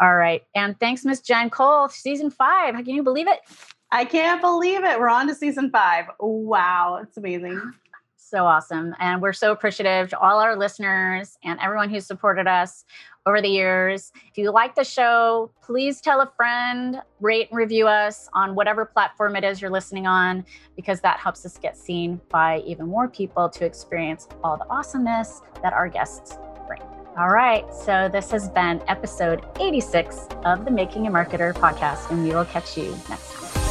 [0.00, 0.42] All right.
[0.54, 2.74] And thanks, Miss Jen Cole, season five.
[2.74, 3.40] Can you believe it?
[3.90, 4.98] I can't believe it.
[4.98, 6.06] We're on to season five.
[6.18, 7.60] Wow, it's amazing.
[8.16, 8.94] So awesome.
[8.98, 12.86] And we're so appreciative to all our listeners and everyone who's supported us
[13.26, 14.12] over the years.
[14.30, 18.84] If you like the show, please tell a friend, rate and review us on whatever
[18.84, 20.44] platform it is you're listening on,
[20.76, 25.42] because that helps us get seen by even more people to experience all the awesomeness
[25.62, 26.82] that our guests bring.
[27.16, 27.64] All right.
[27.72, 32.46] So this has been episode 86 of the Making a Marketer podcast, and we will
[32.46, 33.61] catch you next time.